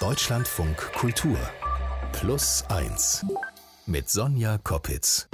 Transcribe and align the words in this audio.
Deutschlandfunk 0.00 0.94
Kultur 0.94 1.36
Plus 2.12 2.64
1 2.70 3.26
mit 3.84 4.08
Sonja 4.08 4.56
Koppitz. 4.56 5.28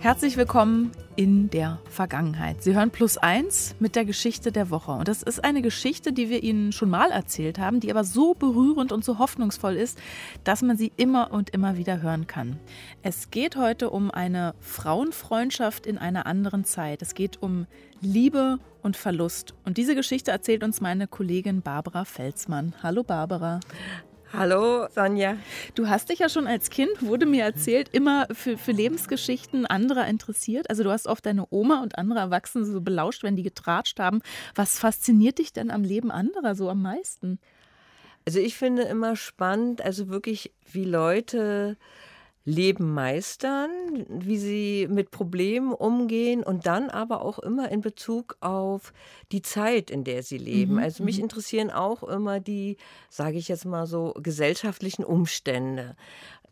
Herzlich 0.00 0.36
willkommen 0.36 0.90
in 1.16 1.50
der 1.50 1.80
Vergangenheit. 1.88 2.62
Sie 2.62 2.74
hören 2.74 2.90
Plus 2.90 3.16
eins 3.16 3.74
mit 3.78 3.96
der 3.96 4.04
Geschichte 4.04 4.52
der 4.52 4.70
Woche. 4.70 4.92
Und 4.92 5.08
das 5.08 5.22
ist 5.22 5.44
eine 5.44 5.62
Geschichte, 5.62 6.12
die 6.12 6.28
wir 6.28 6.42
Ihnen 6.42 6.72
schon 6.72 6.90
mal 6.90 7.10
erzählt 7.10 7.58
haben, 7.58 7.80
die 7.80 7.90
aber 7.90 8.04
so 8.04 8.34
berührend 8.34 8.92
und 8.92 9.04
so 9.04 9.18
hoffnungsvoll 9.18 9.76
ist, 9.76 9.98
dass 10.42 10.62
man 10.62 10.76
sie 10.76 10.92
immer 10.96 11.32
und 11.32 11.50
immer 11.50 11.76
wieder 11.76 12.02
hören 12.02 12.26
kann. 12.26 12.58
Es 13.02 13.30
geht 13.30 13.56
heute 13.56 13.90
um 13.90 14.10
eine 14.10 14.54
Frauenfreundschaft 14.60 15.86
in 15.86 15.98
einer 15.98 16.26
anderen 16.26 16.64
Zeit. 16.64 17.02
Es 17.02 17.14
geht 17.14 17.42
um 17.42 17.66
Liebe 18.00 18.58
und 18.82 18.96
Verlust. 18.96 19.54
Und 19.64 19.76
diese 19.78 19.94
Geschichte 19.94 20.30
erzählt 20.30 20.64
uns 20.64 20.80
meine 20.80 21.06
Kollegin 21.06 21.62
Barbara 21.62 22.04
Felsmann. 22.04 22.74
Hallo 22.82 23.02
Barbara. 23.02 23.60
Hallo 24.36 24.88
Sonja. 24.92 25.36
Du 25.76 25.88
hast 25.88 26.08
dich 26.08 26.18
ja 26.18 26.28
schon 26.28 26.48
als 26.48 26.68
Kind, 26.68 27.02
wurde 27.02 27.24
mir 27.24 27.44
erzählt, 27.44 27.88
immer 27.92 28.26
für, 28.32 28.58
für 28.58 28.72
Lebensgeschichten 28.72 29.64
anderer 29.64 30.08
interessiert. 30.08 30.68
Also 30.70 30.82
du 30.82 30.90
hast 30.90 31.06
oft 31.06 31.24
deine 31.24 31.46
Oma 31.50 31.82
und 31.82 31.98
andere 31.98 32.18
Erwachsene 32.18 32.64
so 32.64 32.80
belauscht, 32.80 33.22
wenn 33.22 33.36
die 33.36 33.44
getratscht 33.44 34.00
haben. 34.00 34.22
Was 34.56 34.80
fasziniert 34.80 35.38
dich 35.38 35.52
denn 35.52 35.70
am 35.70 35.84
Leben 35.84 36.10
anderer 36.10 36.56
so 36.56 36.68
am 36.68 36.82
meisten? 36.82 37.38
Also 38.26 38.40
ich 38.40 38.56
finde 38.56 38.82
immer 38.82 39.14
spannend, 39.14 39.82
also 39.82 40.08
wirklich, 40.08 40.52
wie 40.72 40.84
Leute 40.84 41.76
Leben 42.44 42.92
meistern, 42.92 43.70
wie 44.08 44.36
sie 44.36 44.86
mit 44.90 45.10
Problemen 45.10 45.72
umgehen 45.72 46.42
und 46.42 46.66
dann 46.66 46.90
aber 46.90 47.22
auch 47.22 47.38
immer 47.38 47.70
in 47.70 47.80
Bezug 47.80 48.36
auf 48.40 48.92
die 49.32 49.40
Zeit, 49.40 49.90
in 49.90 50.04
der 50.04 50.22
sie 50.22 50.36
leben. 50.36 50.74
Mhm. 50.74 50.78
Also 50.78 51.04
mich 51.04 51.16
mhm. 51.16 51.24
interessieren 51.24 51.70
auch 51.70 52.02
immer 52.02 52.40
die, 52.40 52.76
sage 53.08 53.38
ich 53.38 53.48
jetzt 53.48 53.64
mal 53.64 53.86
so, 53.86 54.12
gesellschaftlichen 54.18 55.04
Umstände, 55.04 55.96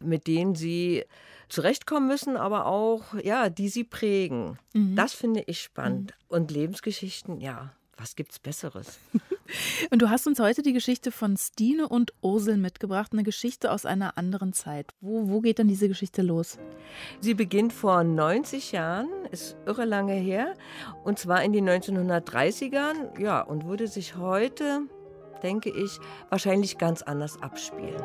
mit 0.00 0.26
denen 0.26 0.54
sie 0.54 1.04
zurechtkommen 1.48 2.08
müssen, 2.08 2.38
aber 2.38 2.66
auch, 2.66 3.14
ja, 3.22 3.50
die 3.50 3.68
sie 3.68 3.84
prägen. 3.84 4.58
Mhm. 4.72 4.96
Das 4.96 5.12
finde 5.12 5.44
ich 5.46 5.60
spannend. 5.60 6.14
Mhm. 6.30 6.36
Und 6.36 6.50
Lebensgeschichten, 6.50 7.38
ja, 7.40 7.74
was 7.98 8.16
gibt's 8.16 8.38
Besseres? 8.38 8.98
Und 9.90 10.02
du 10.02 10.10
hast 10.10 10.26
uns 10.26 10.40
heute 10.40 10.62
die 10.62 10.72
Geschichte 10.72 11.10
von 11.10 11.36
Stine 11.36 11.88
und 11.88 12.12
Ursel 12.22 12.56
mitgebracht, 12.56 13.12
eine 13.12 13.22
Geschichte 13.22 13.70
aus 13.70 13.86
einer 13.86 14.16
anderen 14.18 14.52
Zeit. 14.52 14.92
Wo, 15.00 15.28
wo 15.28 15.40
geht 15.40 15.58
denn 15.58 15.68
diese 15.68 15.88
Geschichte 15.88 16.22
los? 16.22 16.58
Sie 17.20 17.34
beginnt 17.34 17.72
vor 17.72 18.04
90 18.04 18.72
Jahren, 18.72 19.08
ist 19.30 19.56
irre 19.66 19.84
lange 19.84 20.14
her, 20.14 20.54
und 21.04 21.18
zwar 21.18 21.42
in 21.42 21.52
den 21.52 21.68
1930ern, 21.68 23.20
ja, 23.20 23.40
und 23.40 23.66
würde 23.66 23.86
sich 23.86 24.16
heute, 24.16 24.82
denke 25.42 25.70
ich, 25.70 25.98
wahrscheinlich 26.30 26.78
ganz 26.78 27.02
anders 27.02 27.40
abspielen. 27.42 28.02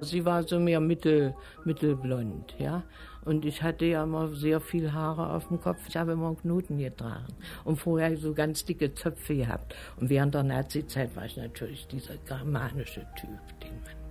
Sie 0.00 0.24
war 0.24 0.42
so 0.42 0.58
mehr 0.58 0.80
mittel, 0.80 1.34
mittelblond, 1.64 2.56
ja. 2.58 2.82
Und 3.24 3.44
ich 3.44 3.62
hatte 3.62 3.84
ja 3.84 4.02
immer 4.02 4.28
sehr 4.34 4.60
viel 4.60 4.92
Haare 4.92 5.32
auf 5.32 5.48
dem 5.48 5.60
Kopf. 5.60 5.80
Ich 5.88 5.96
habe 5.96 6.12
immer 6.12 6.34
Knoten 6.34 6.78
getragen 6.78 7.34
und 7.64 7.76
vorher 7.76 8.16
so 8.16 8.34
ganz 8.34 8.64
dicke 8.64 8.94
Zöpfe 8.94 9.36
gehabt. 9.36 9.74
Und 10.00 10.10
während 10.10 10.34
der 10.34 10.42
Nazi-Zeit 10.42 11.14
war 11.14 11.24
ich 11.24 11.36
natürlich 11.36 11.86
dieser 11.86 12.16
germanische 12.26 13.06
Typ, 13.16 13.60
den 13.60 13.80
man 13.82 14.02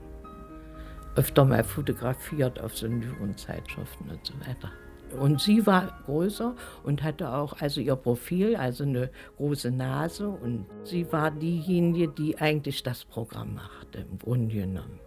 öfter 1.15 1.43
mal 1.43 1.63
fotografiert 1.63 2.59
auf 2.61 2.77
so 2.77 2.87
Zeitschriften 3.35 4.09
und 4.09 4.25
so 4.25 4.33
weiter. 4.39 4.71
Und 5.19 5.41
sie 5.41 5.65
war 5.65 5.99
größer 6.05 6.55
und 6.83 7.03
hatte 7.03 7.33
auch 7.33 7.59
also 7.59 7.81
ihr 7.81 7.97
Profil, 7.97 8.55
also 8.55 8.83
eine 8.83 9.09
große 9.37 9.71
Nase. 9.71 10.29
Und 10.29 10.65
sie 10.83 11.11
war 11.11 11.31
diejenige, 11.31 12.07
die 12.07 12.37
eigentlich 12.37 12.81
das 12.83 13.03
Programm 13.03 13.55
machte, 13.55 14.05
im 14.09 14.19
Grunde 14.19 14.55
genommen. 14.55 14.99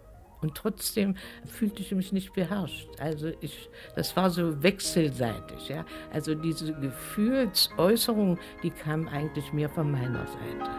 Und 0.45 0.53
trotzdem 0.53 1.15
fühlte 1.47 1.81
ich 1.81 1.91
mich 1.91 2.11
nicht 2.11 2.33
beherrscht. 2.33 2.87
Also 2.99 3.31
ich, 3.41 3.67
das 3.95 4.15
war 4.15 4.29
so 4.29 4.61
wechselseitig. 4.61 5.69
Ja? 5.69 5.87
Also 6.13 6.35
diese 6.35 6.71
Gefühlsäußerung, 6.71 8.37
die 8.61 8.69
kam 8.69 9.07
eigentlich 9.07 9.51
mehr 9.53 9.71
von 9.71 9.89
meiner 9.89 10.27
Seite. 10.27 10.69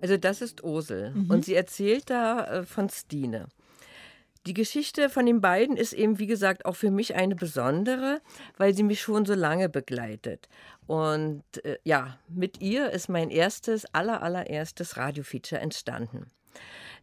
Also 0.00 0.16
das 0.16 0.42
ist 0.42 0.64
Ursel 0.64 1.12
mhm. 1.12 1.30
und 1.30 1.44
sie 1.44 1.54
erzählt 1.54 2.10
da 2.10 2.44
äh, 2.46 2.62
von 2.64 2.88
Stine. 2.88 3.46
Die 4.48 4.54
Geschichte 4.54 5.10
von 5.10 5.26
den 5.26 5.40
beiden 5.40 5.76
ist 5.76 5.92
eben, 5.92 6.18
wie 6.18 6.26
gesagt, 6.26 6.64
auch 6.64 6.74
für 6.74 6.90
mich 6.90 7.14
eine 7.14 7.36
besondere, 7.36 8.20
weil 8.56 8.74
sie 8.74 8.82
mich 8.82 9.00
schon 9.00 9.26
so 9.26 9.34
lange 9.34 9.68
begleitet. 9.68 10.48
Und 10.88 11.44
äh, 11.64 11.78
ja, 11.84 12.18
mit 12.28 12.60
ihr 12.60 12.90
ist 12.90 13.08
mein 13.08 13.30
erstes, 13.30 13.84
aller, 13.94 14.22
allererstes 14.22 14.96
Radiofeature 14.96 15.60
entstanden. 15.60 16.32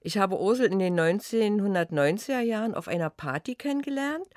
Ich 0.01 0.17
habe 0.17 0.39
Ursel 0.39 0.71
in 0.71 0.79
den 0.79 0.99
1990er 0.99 2.41
Jahren 2.41 2.75
auf 2.75 2.87
einer 2.87 3.09
Party 3.09 3.55
kennengelernt 3.55 4.27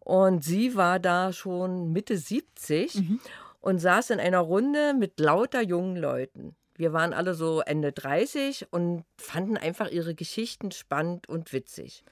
und 0.00 0.42
sie 0.42 0.74
war 0.74 0.98
da 0.98 1.32
schon 1.32 1.92
Mitte 1.92 2.16
70 2.16 2.94
mhm. 2.94 3.20
und 3.60 3.78
saß 3.78 4.10
in 4.10 4.20
einer 4.20 4.40
Runde 4.40 4.94
mit 4.94 5.20
lauter 5.20 5.62
jungen 5.62 5.96
Leuten. 5.96 6.56
Wir 6.74 6.92
waren 6.92 7.12
alle 7.12 7.34
so 7.34 7.60
Ende 7.60 7.92
30 7.92 8.68
und 8.72 9.04
fanden 9.16 9.56
einfach 9.56 9.90
ihre 9.90 10.14
Geschichten 10.14 10.72
spannend 10.72 11.28
und 11.28 11.52
witzig. 11.52 12.02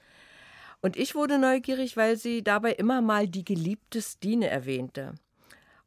Und 0.81 0.97
ich 0.97 1.15
wurde 1.15 1.37
neugierig, 1.37 1.97
weil 1.97 2.15
sie 2.15 2.43
dabei 2.43 2.73
immer 2.73 3.01
mal 3.01 3.27
die 3.27 3.45
geliebte 3.45 4.01
Stine 4.01 4.49
erwähnte. 4.49 5.13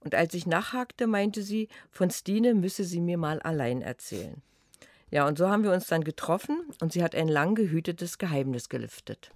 Und 0.00 0.14
als 0.14 0.34
ich 0.34 0.46
nachhakte, 0.46 1.06
meinte 1.06 1.42
sie, 1.42 1.69
von 1.91 2.10
Stine 2.10 2.54
müsse 2.54 2.84
sie 2.84 3.00
mir 3.00 3.19
mal 3.19 3.41
allein 3.41 3.82
erzählen. 3.82 4.42
Ja, 5.10 5.26
und 5.26 5.38
so 5.38 5.48
haben 5.48 5.62
wir 5.62 5.72
uns 5.72 5.87
dann 5.87 6.03
getroffen 6.03 6.62
und 6.81 6.92
sie 6.92 7.03
hat 7.03 7.15
ein 7.15 7.28
lang 7.28 7.54
gehütetes 7.54 8.19
Geheimnis 8.19 8.69
gelüftet. 8.69 9.31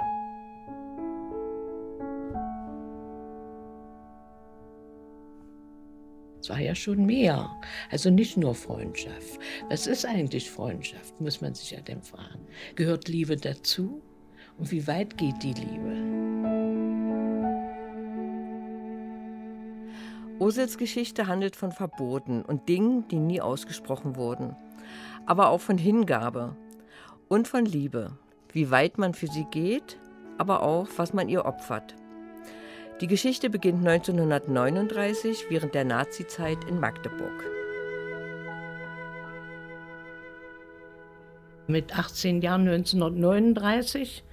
Es 6.40 6.50
war 6.50 6.60
ja 6.60 6.74
schon 6.74 7.04
mehr. 7.04 7.50
Also 7.90 8.10
nicht 8.10 8.36
nur 8.36 8.54
Freundschaft. 8.54 9.38
Was 9.68 9.86
ist 9.86 10.06
eigentlich 10.06 10.50
Freundschaft, 10.50 11.20
muss 11.20 11.40
man 11.40 11.54
sich 11.54 11.72
ja 11.72 11.80
dann 11.80 12.02
fragen. 12.02 12.46
Gehört 12.74 13.08
Liebe 13.08 13.36
dazu? 13.36 14.02
Und 14.56 14.70
wie 14.70 14.86
weit 14.86 15.18
geht 15.18 15.42
die 15.42 15.52
Liebe? 15.52 16.18
Ursels 20.38 20.78
Geschichte 20.78 21.26
handelt 21.26 21.56
von 21.56 21.72
Verboten 21.72 22.42
und 22.42 22.68
Dingen, 22.68 23.06
die 23.08 23.18
nie 23.18 23.40
ausgesprochen 23.40 24.16
wurden 24.16 24.56
aber 25.28 25.50
auch 25.50 25.60
von 25.60 25.76
Hingabe 25.76 26.56
und 27.28 27.46
von 27.48 27.66
Liebe, 27.66 28.12
wie 28.50 28.70
weit 28.70 28.96
man 28.96 29.12
für 29.12 29.26
sie 29.26 29.44
geht, 29.50 29.98
aber 30.38 30.62
auch, 30.62 30.88
was 30.96 31.12
man 31.12 31.28
ihr 31.28 31.44
opfert. 31.44 31.94
Die 33.02 33.06
Geschichte 33.06 33.50
beginnt 33.50 33.86
1939 33.86 35.50
während 35.50 35.74
der 35.74 35.84
Nazizeit 35.84 36.64
in 36.64 36.80
Magdeburg. 36.80 37.44
Mit 41.66 41.96
18 41.96 42.40
Jahren 42.40 42.66
1939 42.66 44.24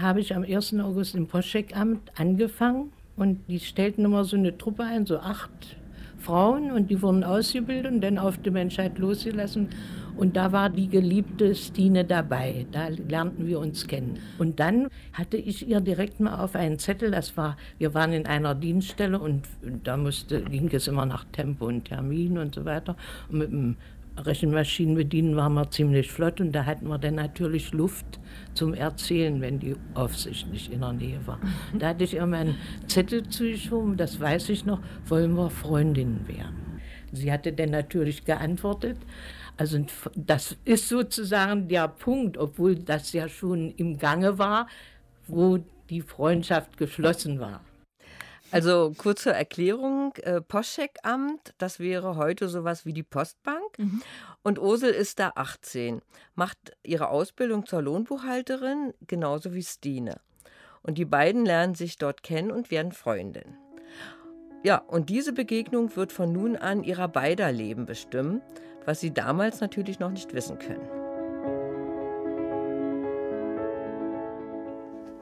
habe 0.00 0.20
ich 0.20 0.34
am 0.34 0.42
1. 0.42 0.74
August 0.80 1.14
im 1.16 1.26
Postcheckamt 1.26 2.18
angefangen 2.18 2.92
und 3.16 3.46
die 3.48 3.60
stellten 3.60 4.06
immer 4.06 4.24
so 4.24 4.38
eine 4.38 4.56
Truppe 4.56 4.84
ein, 4.84 5.04
so 5.04 5.18
acht 5.18 5.76
Frauen 6.20 6.70
und 6.70 6.90
die 6.90 7.02
wurden 7.02 7.24
ausgebildet 7.24 7.92
und 7.92 8.00
dann 8.00 8.18
auf 8.18 8.38
die 8.38 8.50
Menschheit 8.50 8.98
losgelassen. 8.98 9.68
Und 10.16 10.36
da 10.36 10.52
war 10.52 10.70
die 10.70 10.88
geliebte 10.88 11.54
Stine 11.54 12.04
dabei. 12.04 12.66
Da 12.72 12.88
lernten 12.88 13.46
wir 13.46 13.58
uns 13.58 13.86
kennen. 13.86 14.18
Und 14.38 14.60
dann 14.60 14.88
hatte 15.12 15.36
ich 15.36 15.68
ihr 15.68 15.80
direkt 15.80 16.20
mal 16.20 16.42
auf 16.42 16.54
einen 16.54 16.78
Zettel, 16.78 17.10
das 17.10 17.36
war, 17.36 17.56
wir 17.78 17.94
waren 17.94 18.12
in 18.12 18.26
einer 18.26 18.54
Dienststelle 18.54 19.18
und 19.18 19.44
da 19.84 19.96
musste, 19.96 20.42
ging 20.42 20.68
es 20.72 20.88
immer 20.88 21.06
nach 21.06 21.24
Tempo 21.32 21.66
und 21.66 21.86
Termin 21.86 22.38
und 22.38 22.54
so 22.54 22.64
weiter. 22.64 22.96
Und 23.28 23.38
mit 23.38 23.50
dem 23.50 23.76
Rechenmaschinen 24.16 24.94
bedienen 24.94 25.36
waren 25.36 25.54
wir 25.54 25.70
ziemlich 25.70 26.10
flott 26.10 26.40
und 26.40 26.52
da 26.52 26.66
hatten 26.66 26.88
wir 26.88 26.98
dann 26.98 27.14
natürlich 27.14 27.72
Luft 27.72 28.18
zum 28.54 28.74
Erzählen, 28.74 29.40
wenn 29.40 29.58
die 29.58 29.76
Aufsicht 29.94 30.50
nicht 30.50 30.72
in 30.72 30.80
der 30.80 30.92
Nähe 30.92 31.20
war. 31.26 31.38
Da 31.78 31.90
hatte 31.90 32.04
ich 32.04 32.14
ihr 32.14 32.26
meinen 32.26 32.56
Zettel 32.86 33.28
zugeschoben, 33.28 33.96
das 33.96 34.20
weiß 34.20 34.48
ich 34.50 34.66
noch, 34.66 34.80
wollen 35.06 35.34
wir 35.34 35.50
Freundinnen 35.50 36.26
werden. 36.28 36.80
Sie 37.12 37.32
hatte 37.32 37.52
dann 37.52 37.70
natürlich 37.70 38.24
geantwortet, 38.24 38.96
also 39.60 39.84
das 40.16 40.56
ist 40.64 40.88
sozusagen 40.88 41.68
der 41.68 41.86
Punkt, 41.86 42.38
obwohl 42.38 42.76
das 42.76 43.12
ja 43.12 43.28
schon 43.28 43.72
im 43.72 43.98
Gange 43.98 44.38
war, 44.38 44.66
wo 45.26 45.58
die 45.90 46.00
Freundschaft 46.00 46.78
geschlossen 46.78 47.40
war. 47.40 47.60
Also 48.50 48.94
kurze 48.96 49.34
Erklärung, 49.34 50.14
äh, 50.22 50.40
Postcheckamt, 50.40 51.52
das 51.58 51.78
wäre 51.78 52.16
heute 52.16 52.48
sowas 52.48 52.86
wie 52.86 52.94
die 52.94 53.02
Postbank. 53.02 53.78
Mhm. 53.78 54.00
Und 54.42 54.58
Ursel 54.58 54.92
ist 54.92 55.18
da 55.18 55.32
18, 55.34 56.00
macht 56.34 56.56
ihre 56.82 57.10
Ausbildung 57.10 57.66
zur 57.66 57.82
Lohnbuchhalterin, 57.82 58.94
genauso 59.08 59.52
wie 59.52 59.62
Stine. 59.62 60.22
Und 60.82 60.96
die 60.96 61.04
beiden 61.04 61.44
lernen 61.44 61.74
sich 61.74 61.98
dort 61.98 62.22
kennen 62.22 62.50
und 62.50 62.70
werden 62.70 62.92
Freundinnen. 62.92 63.58
Ja, 64.62 64.78
und 64.78 65.10
diese 65.10 65.34
Begegnung 65.34 65.94
wird 65.96 66.12
von 66.12 66.32
nun 66.32 66.56
an 66.56 66.82
ihrer 66.82 67.08
beider 67.08 67.52
Leben 67.52 67.84
bestimmen, 67.84 68.40
was 68.84 69.00
sie 69.00 69.12
damals 69.12 69.60
natürlich 69.60 69.98
noch 70.00 70.10
nicht 70.10 70.32
wissen 70.34 70.58
können. 70.58 70.99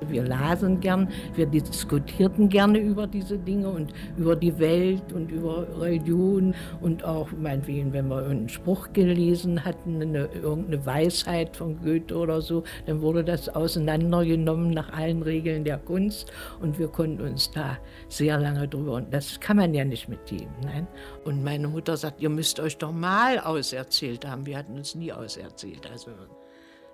Wir 0.08 0.24
lasen 0.24 0.80
gern, 0.80 1.08
wir 1.34 1.46
diskutierten 1.46 2.48
gerne 2.48 2.78
über 2.78 3.06
diese 3.06 3.38
Dinge 3.38 3.68
und 3.68 3.92
über 4.16 4.36
die 4.36 4.58
Welt 4.58 5.12
und 5.12 5.30
über 5.30 5.66
Religion 5.80 6.54
und 6.80 7.04
auch 7.04 7.28
meinetwegen, 7.32 7.92
wenn 7.92 8.08
wir 8.08 8.26
einen 8.26 8.48
Spruch 8.48 8.92
gelesen 8.92 9.64
hatten, 9.64 10.02
eine, 10.02 10.26
irgendeine 10.26 10.84
Weisheit 10.84 11.56
von 11.56 11.80
Goethe 11.82 12.16
oder 12.16 12.40
so, 12.40 12.64
dann 12.86 13.00
wurde 13.00 13.24
das 13.24 13.48
auseinandergenommen 13.48 14.70
nach 14.70 14.92
allen 14.92 15.22
Regeln 15.22 15.64
der 15.64 15.78
Kunst 15.78 16.32
und 16.60 16.78
wir 16.78 16.88
konnten 16.88 17.22
uns 17.22 17.50
da 17.50 17.78
sehr 18.08 18.38
lange 18.38 18.68
drüber 18.68 18.94
und 18.94 19.12
das 19.12 19.38
kann 19.40 19.56
man 19.56 19.74
ja 19.74 19.84
nicht 19.84 20.08
mit 20.08 20.30
jedem. 20.30 20.48
Nein? 20.62 20.86
Und 21.24 21.42
meine 21.44 21.68
Mutter 21.68 21.96
sagt, 21.96 22.20
ihr 22.20 22.30
müsst 22.30 22.60
euch 22.60 22.78
doch 22.78 22.92
mal 22.92 23.38
auserzählt 23.38 24.26
haben. 24.26 24.46
Wir 24.46 24.58
hatten 24.58 24.76
uns 24.76 24.94
nie 24.94 25.12
auserzählt. 25.12 25.88
Also 25.90 26.10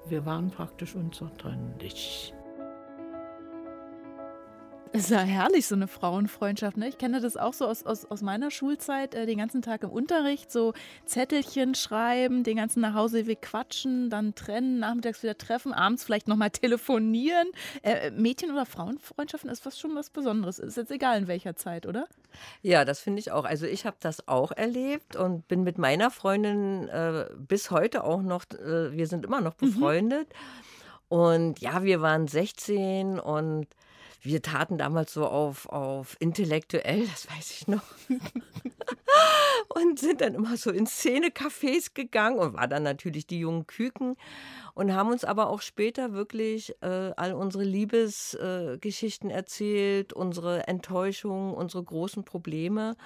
wir 0.07 0.27
waren 0.27 0.51
praktisch 0.51 0.95
unzertrennlich. 0.95 2.35
Ist 4.95 5.11
ja 5.11 5.19
herrlich, 5.19 5.67
so 5.67 5.75
eine 5.75 5.89
Frauenfreundschaft. 5.89 6.77
Ne? 6.77 6.89
Ich 6.89 6.99
kenne 6.99 7.21
das 7.21 7.37
auch 7.37 7.53
so 7.53 7.67
aus, 7.67 7.85
aus, 7.85 8.05
aus 8.05 8.23
meiner 8.23 8.53
Schulzeit, 8.53 9.15
äh, 9.15 9.27
den 9.27 9.39
ganzen 9.39 9.61
Tag 9.61 9.83
im 9.83 9.91
Unterricht, 9.91 10.53
so 10.53 10.73
Zettelchen 11.05 11.75
schreiben, 11.75 12.45
den 12.45 12.59
ganzen 12.59 12.81
Nachhauseweg 12.81 13.43
quatschen, 13.43 14.09
dann 14.09 14.37
trennen, 14.37 14.79
nachmittags 14.79 15.25
wieder 15.25 15.37
treffen, 15.37 15.73
abends 15.73 16.05
vielleicht 16.05 16.29
nochmal 16.29 16.51
telefonieren. 16.51 17.49
Äh, 17.83 18.13
Mädchen- 18.13 18.53
oder 18.53 18.67
Frauenfreundschaften 18.67 19.51
ist 19.51 19.67
was 19.67 19.81
schon 19.81 19.97
was 19.97 20.11
Besonderes. 20.11 20.61
Ist 20.61 20.77
jetzt 20.77 20.93
egal 20.93 21.19
in 21.19 21.27
welcher 21.27 21.57
Zeit, 21.57 21.87
oder? 21.87 22.07
Ja, 22.63 22.85
das 22.85 23.01
finde 23.01 23.19
ich 23.19 23.33
auch. 23.33 23.45
Also 23.45 23.67
ich 23.67 23.87
habe 23.87 23.97
das 23.99 24.29
auch 24.29 24.53
erlebt 24.53 25.17
und 25.17 25.49
bin 25.49 25.65
mit 25.65 25.77
meiner 25.77 26.13
Freundin 26.13 26.89
äh, 26.89 27.27
bis 27.37 27.73
heute 27.73 28.05
auch 28.05 28.23
noch, 28.23 28.45
äh, 28.53 28.93
wir 28.93 29.09
sind 29.09 29.25
immer 29.25 29.41
noch 29.41 29.61
mhm. 29.61 29.73
befreundet. 29.73 30.29
Mhm. 30.29 31.17
Und 31.17 31.61
ja, 31.61 31.83
wir 31.83 32.01
waren 32.01 32.29
16 32.29 33.19
und 33.19 33.67
wir 34.25 34.41
taten 34.41 34.79
damals 34.79 35.13
so 35.13 35.27
auf, 35.27 35.69
auf 35.69 36.17
intellektuell, 36.19 37.07
das 37.07 37.29
weiß 37.31 37.51
ich 37.51 37.69
noch. 37.69 37.83
und 39.69 39.99
sind 39.99 40.21
dann 40.21 40.35
immer 40.35 40.57
so 40.57 40.71
in 40.71 40.87
Szenecafés 40.87 41.93
gegangen 41.95 42.39
und 42.39 42.55
war 42.55 42.67
dann 42.67 42.83
natürlich 42.83 43.27
die 43.27 43.39
jungen 43.39 43.67
Küken 43.67 44.17
und 44.75 44.95
haben 44.95 45.11
uns 45.11 45.25
aber 45.25 45.49
auch 45.49 45.61
später 45.61 46.13
wirklich 46.13 46.75
äh, 46.83 47.13
all 47.17 47.35
unsere 47.35 47.65
Liebesgeschichten 47.65 49.31
äh, 49.31 49.35
erzählt, 49.35 50.13
unsere 50.13 50.67
Enttäuschungen, 50.69 51.55
unsere 51.55 51.85
großen 51.85 52.25
Probleme. 52.25 52.97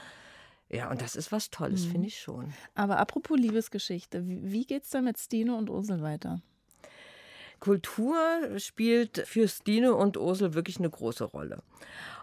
Ja, 0.71 0.91
und 0.91 1.01
das 1.01 1.17
ist 1.17 1.33
was 1.33 1.51
Tolles, 1.51 1.87
mhm. 1.87 1.91
finde 1.91 2.09
ich 2.09 2.21
schon. 2.21 2.53
Aber 2.75 2.99
apropos 2.99 3.39
Liebesgeschichte, 3.39 4.23
wie 4.25 4.67
geht's 4.67 4.91
dann 4.91 5.05
mit 5.05 5.19
Stine 5.19 5.57
und 5.57 5.71
Ursel 5.71 6.03
weiter? 6.03 6.43
Kultur 7.61 8.17
spielt 8.59 9.19
für 9.27 9.49
Stine 9.49 9.95
und 9.95 10.17
Ursel 10.17 10.55
wirklich 10.55 10.79
eine 10.79 10.91
große 10.91 11.25
Rolle. 11.25 11.63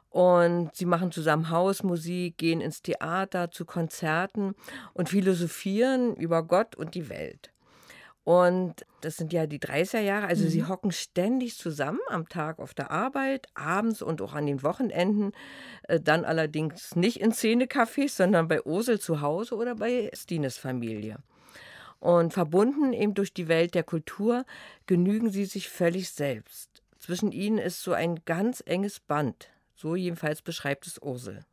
Und 0.09 0.73
sie 0.73 0.85
machen 0.85 1.11
zusammen 1.11 1.49
Hausmusik, 1.49 2.37
gehen 2.37 2.61
ins 2.61 2.81
Theater, 2.81 3.51
zu 3.51 3.65
Konzerten 3.65 4.55
und 4.93 5.09
philosophieren 5.09 6.15
über 6.15 6.43
Gott 6.43 6.75
und 6.75 6.95
die 6.95 7.09
Welt. 7.09 7.51
Und 8.25 8.87
das 9.01 9.17
sind 9.17 9.33
ja 9.33 9.45
die 9.45 9.59
30er 9.59 9.99
Jahre, 9.99 10.25
also 10.25 10.45
mhm. 10.45 10.49
sie 10.49 10.63
hocken 10.63 10.91
ständig 10.91 11.57
zusammen 11.57 11.99
am 12.07 12.27
Tag 12.27 12.57
auf 12.57 12.73
der 12.73 12.89
Arbeit, 12.89 13.47
abends 13.53 14.01
und 14.01 14.19
auch 14.19 14.33
an 14.33 14.47
den 14.47 14.63
Wochenenden, 14.63 15.31
äh, 15.83 15.99
dann 15.99 16.25
allerdings 16.25 16.95
nicht 16.95 17.21
in 17.21 17.33
Szenecafés, 17.33 18.15
sondern 18.15 18.47
bei 18.47 18.63
Ursel 18.63 18.99
zu 18.99 19.21
Hause 19.21 19.55
oder 19.55 19.75
bei 19.75 20.09
Stines 20.13 20.57
Familie. 20.57 21.17
Und 21.99 22.33
verbunden 22.33 22.93
eben 22.93 23.13
durch 23.13 23.33
die 23.33 23.47
Welt 23.47 23.73
der 23.73 23.83
Kultur 23.83 24.45
genügen 24.85 25.29
sie 25.29 25.45
sich 25.45 25.69
völlig 25.69 26.09
selbst. 26.09 26.83
Zwischen 26.99 27.31
ihnen 27.31 27.57
ist 27.57 27.81
so 27.81 27.93
ein 27.93 28.19
ganz 28.25 28.63
enges 28.65 28.99
Band. 28.99 29.49
So 29.75 29.95
jedenfalls 29.95 30.41
beschreibt 30.41 30.87
es 30.87 31.01
Ursel. 31.01 31.45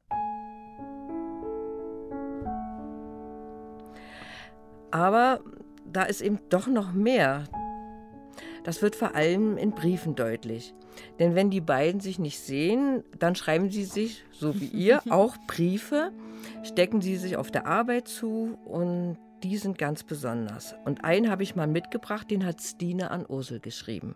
Aber 4.91 5.41
da 5.85 6.03
ist 6.03 6.21
eben 6.21 6.39
doch 6.49 6.67
noch 6.67 6.93
mehr. 6.93 7.45
Das 8.65 8.83
wird 8.83 8.95
vor 8.95 9.15
allem 9.15 9.57
in 9.57 9.73
Briefen 9.73 10.15
deutlich. 10.15 10.75
Denn 11.19 11.35
wenn 11.35 11.51
die 11.51 11.61
beiden 11.61 12.01
sich 12.01 12.19
nicht 12.19 12.39
sehen, 12.39 13.03
dann 13.19 13.35
schreiben 13.35 13.71
sie 13.71 13.85
sich, 13.85 14.25
so 14.31 14.61
wie 14.61 14.67
ihr, 14.67 15.03
auch 15.11 15.37
Briefe, 15.49 16.13
stecken 16.63 17.01
sie 17.01 17.17
sich 17.17 17.37
auf 17.37 17.51
der 17.51 17.67
Arbeit 17.67 18.07
zu 18.07 18.59
und 18.65 19.17
die 19.43 19.57
sind 19.57 19.79
ganz 19.79 20.05
besonders. 20.05 20.75
Und 20.85 21.05
einen 21.05 21.31
habe 21.31 21.43
ich 21.43 21.57
mal 21.57 21.67
mitgebracht, 21.67 22.31
den 22.31 22.45
hat 22.45 22.61
Stine 22.61 23.11
an 23.11 23.27
Ursel 23.29 23.61
geschrieben. 23.61 24.15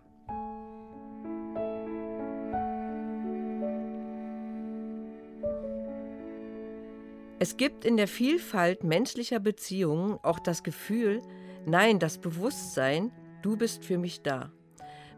Es 7.39 7.55
gibt 7.55 7.85
in 7.85 7.97
der 7.97 8.07
Vielfalt 8.07 8.83
menschlicher 8.83 9.39
Beziehungen 9.39 10.17
auch 10.23 10.39
das 10.39 10.63
Gefühl, 10.63 11.21
nein, 11.65 11.99
das 11.99 12.17
Bewusstsein, 12.17 13.11
du 13.43 13.57
bist 13.57 13.85
für 13.85 13.99
mich 13.99 14.23
da. 14.23 14.51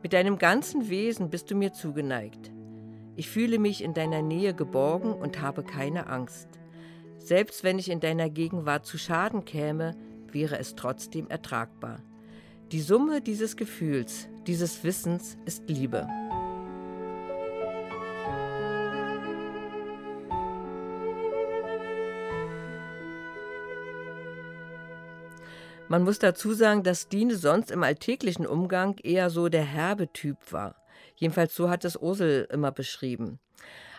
Mit 0.04 0.14
deinem 0.14 0.38
ganzen 0.38 0.90
Wesen 0.90 1.30
bist 1.30 1.50
du 1.50 1.56
mir 1.56 1.72
zugeneigt. 1.72 2.52
Ich 3.16 3.30
fühle 3.30 3.58
mich 3.58 3.84
in 3.84 3.94
deiner 3.94 4.22
Nähe 4.22 4.54
geborgen 4.54 5.14
und 5.14 5.42
habe 5.42 5.64
keine 5.64 6.08
Angst. 6.08 6.59
Selbst 7.20 7.64
wenn 7.64 7.78
ich 7.78 7.90
in 7.90 8.00
deiner 8.00 8.30
Gegenwart 8.30 8.86
zu 8.86 8.98
Schaden 8.98 9.46
käme, 9.46 9.96
wäre 10.32 10.58
es 10.58 10.76
trotzdem 10.76 11.28
ertragbar. 11.30 12.02
Die 12.72 12.82
Summe 12.82 13.22
dieses 13.22 13.56
Gefühls, 13.58 14.28
dieses 14.48 14.84
Wissens 14.84 15.38
ist 15.46 15.70
Liebe. 15.70 16.08
Man 25.88 26.04
muss 26.04 26.20
dazu 26.20 26.54
sagen, 26.54 26.84
dass 26.84 27.10
Dine 27.10 27.36
sonst 27.36 27.72
im 27.72 27.82
alltäglichen 27.82 28.46
Umgang 28.46 28.98
eher 29.00 29.32
so 29.32 29.50
der 29.50 29.64
herbe 29.64 30.14
Typ 30.14 30.38
war. 30.52 30.76
Jedenfalls 31.16 31.56
so 31.56 31.70
hat 31.70 31.84
es 31.84 31.98
Ursel 31.98 32.48
immer 32.52 32.72
beschrieben. 32.72 33.40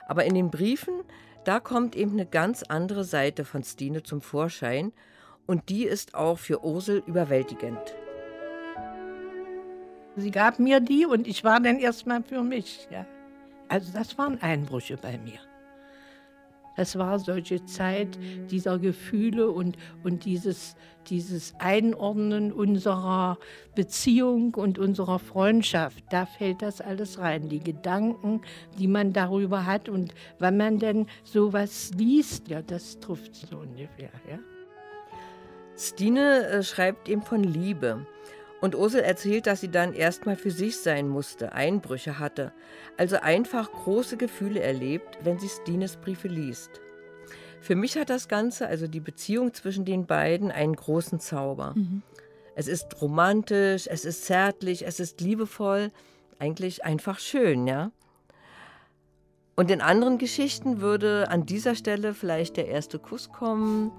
Aber 0.06 0.24
in 0.24 0.34
den 0.34 0.50
Briefen 0.50 1.02
da 1.44 1.60
kommt 1.60 1.96
eben 1.96 2.12
eine 2.12 2.26
ganz 2.26 2.62
andere 2.62 3.04
Seite 3.04 3.44
von 3.44 3.62
Stine 3.62 4.02
zum 4.02 4.20
Vorschein 4.20 4.92
und 5.46 5.68
die 5.68 5.84
ist 5.84 6.14
auch 6.14 6.38
für 6.38 6.64
Ursel 6.64 7.02
überwältigend. 7.06 7.80
Sie 10.16 10.30
gab 10.30 10.58
mir 10.58 10.80
die 10.80 11.06
und 11.06 11.26
ich 11.26 11.44
war 11.44 11.60
dann 11.60 11.78
erstmal 11.78 12.22
für 12.22 12.42
mich. 12.42 12.88
Ja. 12.90 13.06
Also 13.68 13.92
das 13.92 14.18
waren 14.18 14.40
Einbrüche 14.42 14.96
bei 14.96 15.18
mir. 15.18 15.38
Das 16.80 16.96
war 16.96 17.18
solche 17.18 17.62
Zeit 17.66 18.18
dieser 18.50 18.78
Gefühle 18.78 19.50
und, 19.50 19.76
und 20.02 20.24
dieses, 20.24 20.76
dieses 21.08 21.52
Einordnen 21.58 22.54
unserer 22.54 23.36
Beziehung 23.74 24.54
und 24.54 24.78
unserer 24.78 25.18
Freundschaft. 25.18 26.02
Da 26.08 26.24
fällt 26.24 26.62
das 26.62 26.80
alles 26.80 27.18
rein. 27.18 27.50
Die 27.50 27.60
Gedanken, 27.60 28.40
die 28.78 28.88
man 28.88 29.12
darüber 29.12 29.66
hat 29.66 29.90
und 29.90 30.14
wenn 30.38 30.56
man 30.56 30.78
denn 30.78 31.06
sowas 31.22 31.90
liest, 31.98 32.48
ja, 32.48 32.62
das 32.62 32.98
trifft 32.98 33.34
so 33.34 33.58
ungefähr. 33.58 34.08
Ja. 34.26 34.38
Stine 35.76 36.46
äh, 36.46 36.62
schreibt 36.62 37.10
ihm 37.10 37.20
von 37.20 37.44
Liebe. 37.44 38.06
Und 38.60 38.74
Ursel 38.74 39.00
erzählt, 39.00 39.46
dass 39.46 39.60
sie 39.60 39.70
dann 39.70 39.94
erstmal 39.94 40.36
für 40.36 40.50
sich 40.50 40.76
sein 40.78 41.08
musste, 41.08 41.52
Einbrüche 41.52 42.18
hatte, 42.18 42.52
also 42.98 43.16
einfach 43.16 43.72
große 43.72 44.16
Gefühle 44.18 44.60
erlebt, 44.60 45.18
wenn 45.22 45.38
sie 45.38 45.48
Stines 45.48 45.96
Briefe 45.96 46.28
liest. 46.28 46.80
Für 47.62 47.74
mich 47.74 47.96
hat 47.96 48.10
das 48.10 48.28
Ganze, 48.28 48.66
also 48.66 48.86
die 48.86 49.00
Beziehung 49.00 49.54
zwischen 49.54 49.84
den 49.84 50.06
beiden, 50.06 50.50
einen 50.50 50.76
großen 50.76 51.20
Zauber. 51.20 51.74
Mhm. 51.74 52.02
Es 52.54 52.68
ist 52.68 53.00
romantisch, 53.00 53.86
es 53.86 54.04
ist 54.04 54.24
zärtlich, 54.24 54.86
es 54.86 55.00
ist 55.00 55.20
liebevoll, 55.20 55.90
eigentlich 56.38 56.84
einfach 56.84 57.18
schön, 57.18 57.66
ja. 57.66 57.92
Und 59.56 59.70
in 59.70 59.82
anderen 59.82 60.16
Geschichten 60.16 60.80
würde 60.80 61.28
an 61.30 61.44
dieser 61.44 61.74
Stelle 61.74 62.14
vielleicht 62.14 62.56
der 62.56 62.68
erste 62.68 62.98
Kuss 62.98 63.30
kommen 63.30 63.92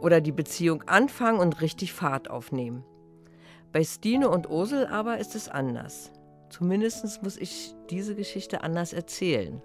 oder 0.00 0.20
die 0.20 0.32
Beziehung 0.32 0.82
anfangen 0.84 1.40
und 1.40 1.60
richtig 1.60 1.92
Fahrt 1.92 2.30
aufnehmen. 2.30 2.84
Bei 3.72 3.84
Stine 3.84 4.30
und 4.30 4.48
Ursel 4.48 4.86
aber 4.86 5.18
ist 5.18 5.34
es 5.34 5.48
anders. 5.48 6.10
Zumindest 6.48 7.22
muss 7.22 7.36
ich 7.36 7.74
diese 7.90 8.14
Geschichte 8.14 8.62
anders 8.62 8.94
erzählen. 8.94 9.60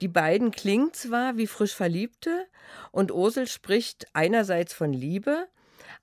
Die 0.00 0.08
beiden 0.08 0.50
klingen 0.50 0.94
zwar 0.94 1.36
wie 1.36 1.46
frisch 1.46 1.74
Verliebte 1.74 2.46
und 2.90 3.12
Ursel 3.12 3.46
spricht 3.46 4.06
einerseits 4.14 4.72
von 4.72 4.94
Liebe, 4.94 5.46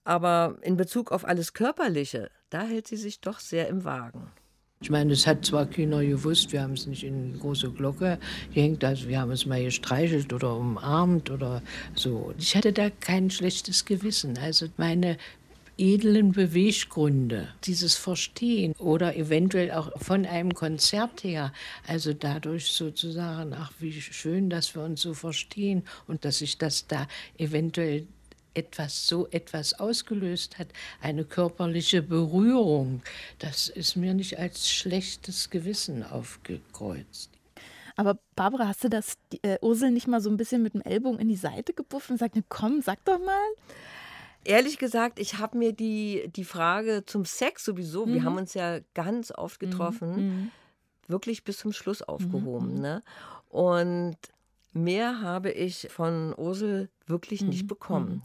aber 0.03 0.59
in 0.61 0.77
Bezug 0.77 1.11
auf 1.11 1.25
alles 1.25 1.53
Körperliche, 1.53 2.29
da 2.51 2.61
hält 2.61 2.87
sie 2.87 2.95
sich 2.95 3.21
doch 3.21 3.39
sehr 3.39 3.67
im 3.69 3.85
Wagen. 3.85 4.31
Ich 4.79 4.91
meine, 4.91 5.13
es 5.13 5.25
hat 5.25 5.43
zwar 5.43 5.65
keiner 5.65 6.05
gewusst, 6.05 6.51
wir 6.53 6.61
haben 6.61 6.73
es 6.73 6.85
nicht 6.85 7.03
in 7.03 7.39
große 7.39 7.71
Glocke 7.71 8.19
gehängt, 8.53 8.83
also 8.83 9.07
wir 9.07 9.19
haben 9.19 9.31
es 9.31 9.47
mal 9.47 9.63
gestreichelt 9.63 10.31
oder 10.33 10.55
umarmt 10.55 11.31
oder 11.31 11.63
so. 11.95 12.31
Ich 12.37 12.55
hatte 12.55 12.71
da 12.71 12.91
kein 12.91 13.31
schlechtes 13.31 13.85
Gewissen. 13.85 14.37
Also 14.37 14.67
meine 14.77 15.17
edlen 15.79 16.31
Beweggründe, 16.31 17.49
dieses 17.63 17.95
Verstehen 17.95 18.73
oder 18.77 19.15
eventuell 19.15 19.71
auch 19.71 19.91
von 19.99 20.25
einem 20.25 20.53
Konzert 20.53 21.23
her, 21.23 21.53
also 21.87 22.13
dadurch 22.13 22.67
sozusagen, 22.67 23.53
ach 23.53 23.71
wie 23.79 23.93
schön, 23.93 24.49
dass 24.49 24.75
wir 24.75 24.83
uns 24.83 25.01
so 25.01 25.13
verstehen 25.13 25.83
und 26.07 26.25
dass 26.25 26.39
sich 26.39 26.57
das 26.57 26.87
da 26.87 27.07
eventuell 27.37 28.07
etwas 28.57 29.07
so 29.07 29.27
etwas 29.29 29.79
ausgelöst 29.79 30.57
hat, 30.57 30.67
eine 31.01 31.23
körperliche 31.23 32.01
Berührung, 32.01 33.01
das 33.39 33.69
ist 33.69 33.95
mir 33.95 34.13
nicht 34.13 34.39
als 34.39 34.69
schlechtes 34.69 35.49
Gewissen 35.49 36.03
aufgekreuzt. 36.03 37.29
Aber 37.95 38.19
Barbara, 38.35 38.67
hast 38.67 38.83
du 38.83 38.89
das 38.89 39.17
äh, 39.41 39.57
Ursel 39.61 39.91
nicht 39.91 40.07
mal 40.07 40.21
so 40.21 40.29
ein 40.29 40.37
bisschen 40.37 40.61
mit 40.61 40.75
dem 40.75 40.81
Ellbogen 40.81 41.19
in 41.19 41.27
die 41.27 41.35
Seite 41.35 41.73
gepufft 41.73 42.11
und 42.11 42.17
sagt, 42.17 42.35
komm, 42.47 42.81
sag 42.81 43.03
doch 43.05 43.19
mal? 43.19 43.47
Ehrlich 44.43 44.77
gesagt, 44.77 45.19
ich 45.19 45.39
habe 45.39 45.57
mir 45.57 45.73
die, 45.73 46.29
die 46.35 46.45
Frage 46.45 47.03
zum 47.05 47.25
Sex 47.25 47.65
sowieso, 47.65 48.05
mhm. 48.05 48.13
wir 48.13 48.23
haben 48.23 48.37
uns 48.37 48.53
ja 48.53 48.79
ganz 48.93 49.31
oft 49.31 49.61
mhm. 49.61 49.69
getroffen, 49.69 50.15
mhm. 50.15 50.51
wirklich 51.07 51.43
bis 51.43 51.57
zum 51.57 51.73
Schluss 51.73 52.03
aufgehoben. 52.03 52.75
Mhm. 52.75 52.81
Ne? 52.81 53.03
Und 53.49 54.17
mehr 54.73 55.21
habe 55.21 55.51
ich 55.51 55.87
von 55.89 56.35
Ursel 56.37 56.89
wirklich 57.07 57.41
nicht 57.41 57.63
mhm. 57.63 57.67
bekommen. 57.67 58.23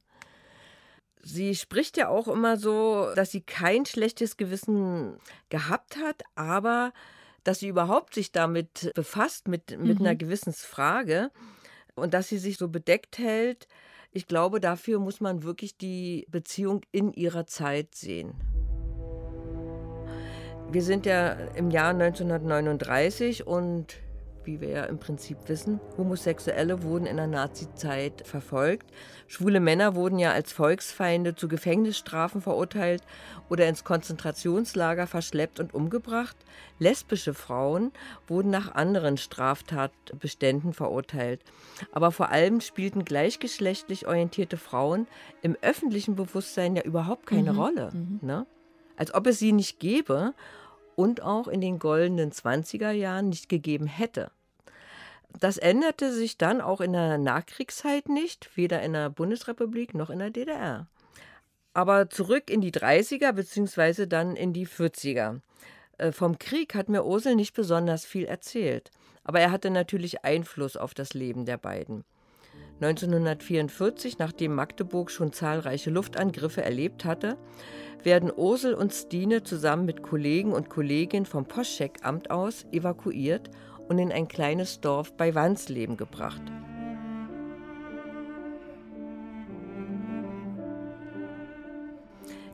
Mhm. 1.23 1.29
Sie 1.29 1.55
spricht 1.55 1.97
ja 1.97 2.09
auch 2.09 2.29
immer 2.29 2.57
so, 2.57 3.13
dass 3.15 3.31
sie 3.31 3.41
kein 3.41 3.87
schlechtes 3.87 4.37
Gewissen 4.37 5.17
gehabt 5.49 5.97
hat, 5.97 6.23
aber 6.35 6.93
dass 7.45 7.61
sie 7.61 7.69
überhaupt 7.69 8.15
sich 8.15 8.33
damit 8.33 8.93
befasst, 8.95 9.49
mit, 9.49 9.79
mit 9.79 10.01
einer 10.01 10.15
Gewissensfrage 10.15 11.31
und 11.95 12.15
dass 12.15 12.29
sie 12.29 12.39
sich 12.39 12.57
so 12.57 12.69
bedeckt 12.69 13.19
hält, 13.19 13.67
ich 14.13 14.27
glaube, 14.27 14.61
dafür 14.61 14.99
muss 14.99 15.21
man 15.21 15.43
wirklich 15.43 15.79
die 15.79 16.27
Beziehung 16.31 16.83
in 16.93 17.13
ihrer 17.13 17.47
Zeit 17.47 17.95
sehen. 17.95 18.35
Wir 20.71 20.83
sind 20.83 21.07
ja 21.07 21.33
im 21.55 21.71
Jahr 21.71 21.91
1939 21.91 23.47
und 23.47 23.97
wie 24.45 24.61
wir 24.61 24.69
ja 24.69 24.85
im 24.85 24.99
Prinzip 24.99 25.37
wissen, 25.47 25.81
Homosexuelle 25.97 26.83
wurden 26.83 27.07
in 27.07 27.17
der 27.17 27.27
Nazizeit 27.27 28.27
verfolgt. 28.27 28.91
Schwule 29.27 29.61
Männer 29.61 29.95
wurden 29.95 30.19
ja 30.19 30.33
als 30.33 30.53
Volksfeinde 30.53 31.35
zu 31.35 31.49
Gefängnisstrafen 31.49 32.41
verurteilt 32.41 33.03
oder 33.49 33.69
ins 33.69 33.85
Konzentrationslager 33.85 35.07
verschleppt 35.07 35.61
und 35.61 35.75
umgebracht. 35.75 36.37
Lesbische 36.79 37.35
Frauen 37.35 37.93
wurden 38.27 38.51
nach 38.51 38.75
anderen 38.75 39.17
Straftatbeständen 39.17 40.73
verurteilt. 40.73 41.41
Aber 41.93 42.13
vor 42.13 42.31
allem 42.31 42.61
spielten 42.61 43.05
gleichgeschlechtlich 43.05 44.07
orientierte 44.07 44.57
Frauen 44.57 45.07
im 45.43 45.57
öffentlichen 45.63 46.17
Bewusstsein 46.17 46.77
ja 46.77 46.83
überhaupt 46.83 47.27
keine 47.27 47.53
mhm. 47.53 47.59
Rolle. 47.59 47.91
Mhm. 47.93 48.19
Ne? 48.23 48.47
Als 48.97 49.15
ob 49.15 49.27
es 49.27 49.39
sie 49.39 49.53
nicht 49.53 49.81
gäbe 49.81 50.35
und 50.97 51.23
auch 51.23 51.49
in 51.49 51.61
den 51.61 51.79
goldenen 51.79 52.33
20er 52.33 52.91
Jahren 52.91 53.29
nicht 53.29 53.49
gegeben 53.49 53.87
hätte. 53.87 54.31
Das 55.41 55.57
änderte 55.57 56.13
sich 56.13 56.37
dann 56.39 56.61
auch 56.61 56.81
in 56.81 56.93
der 56.93 57.19
Nachkriegszeit 57.19 58.09
nicht, 58.09 58.57
weder 58.57 58.83
in 58.83 58.93
der 58.93 59.11
Bundesrepublik 59.11 59.95
noch 59.95 60.11
in 60.11 60.19
der 60.19 60.31
DDR. 60.31 60.87
Aber 61.75 62.11
zurück 62.11 62.51
in 62.51 62.61
die 62.61 62.73
30er 62.73 63.33
bzw. 63.33 64.07
dann 64.07 64.37
in 64.37 64.53
die 64.53 64.67
40er. 64.67 65.41
Äh, 65.99 66.13
vom 66.13 66.39
Krieg 66.39 66.75
hat 66.75 66.89
mir 66.89 67.05
Ursel 67.05 67.35
nicht 67.35 67.55
besonders 67.55 68.05
viel 68.05 68.27
erzählt, 68.27 68.91
aber 69.25 69.41
er 69.41 69.51
hatte 69.51 69.71
natürlich 69.71 70.25
Einfluss 70.25 70.77
auf 70.77 70.95
das 70.95 71.15
Leben 71.15 71.47
der 71.47 71.57
beiden. 71.57 72.05
1944, 72.85 74.19
nachdem 74.19 74.55
Magdeburg 74.55 75.11
schon 75.11 75.33
zahlreiche 75.33 75.91
Luftangriffe 75.91 76.63
erlebt 76.63 77.05
hatte, 77.05 77.37
werden 78.03 78.33
Ursel 78.35 78.75
und 78.75 78.93
Stine 78.93 79.43
zusammen 79.45 79.85
mit 79.85 80.03
Kollegen 80.03 80.53
und 80.53 80.69
Kolleginnen 80.69 81.27
vom 81.27 81.47
Postcheckamt 81.47 82.31
aus 82.31 82.67
evakuiert 82.73 83.51
und 83.89 83.99
in 83.99 84.11
ein 84.11 84.29
kleines 84.29 84.81
Dorf 84.81 85.17
bei 85.17 85.35
Wansleben 85.35 85.97
gebracht. 85.97 86.43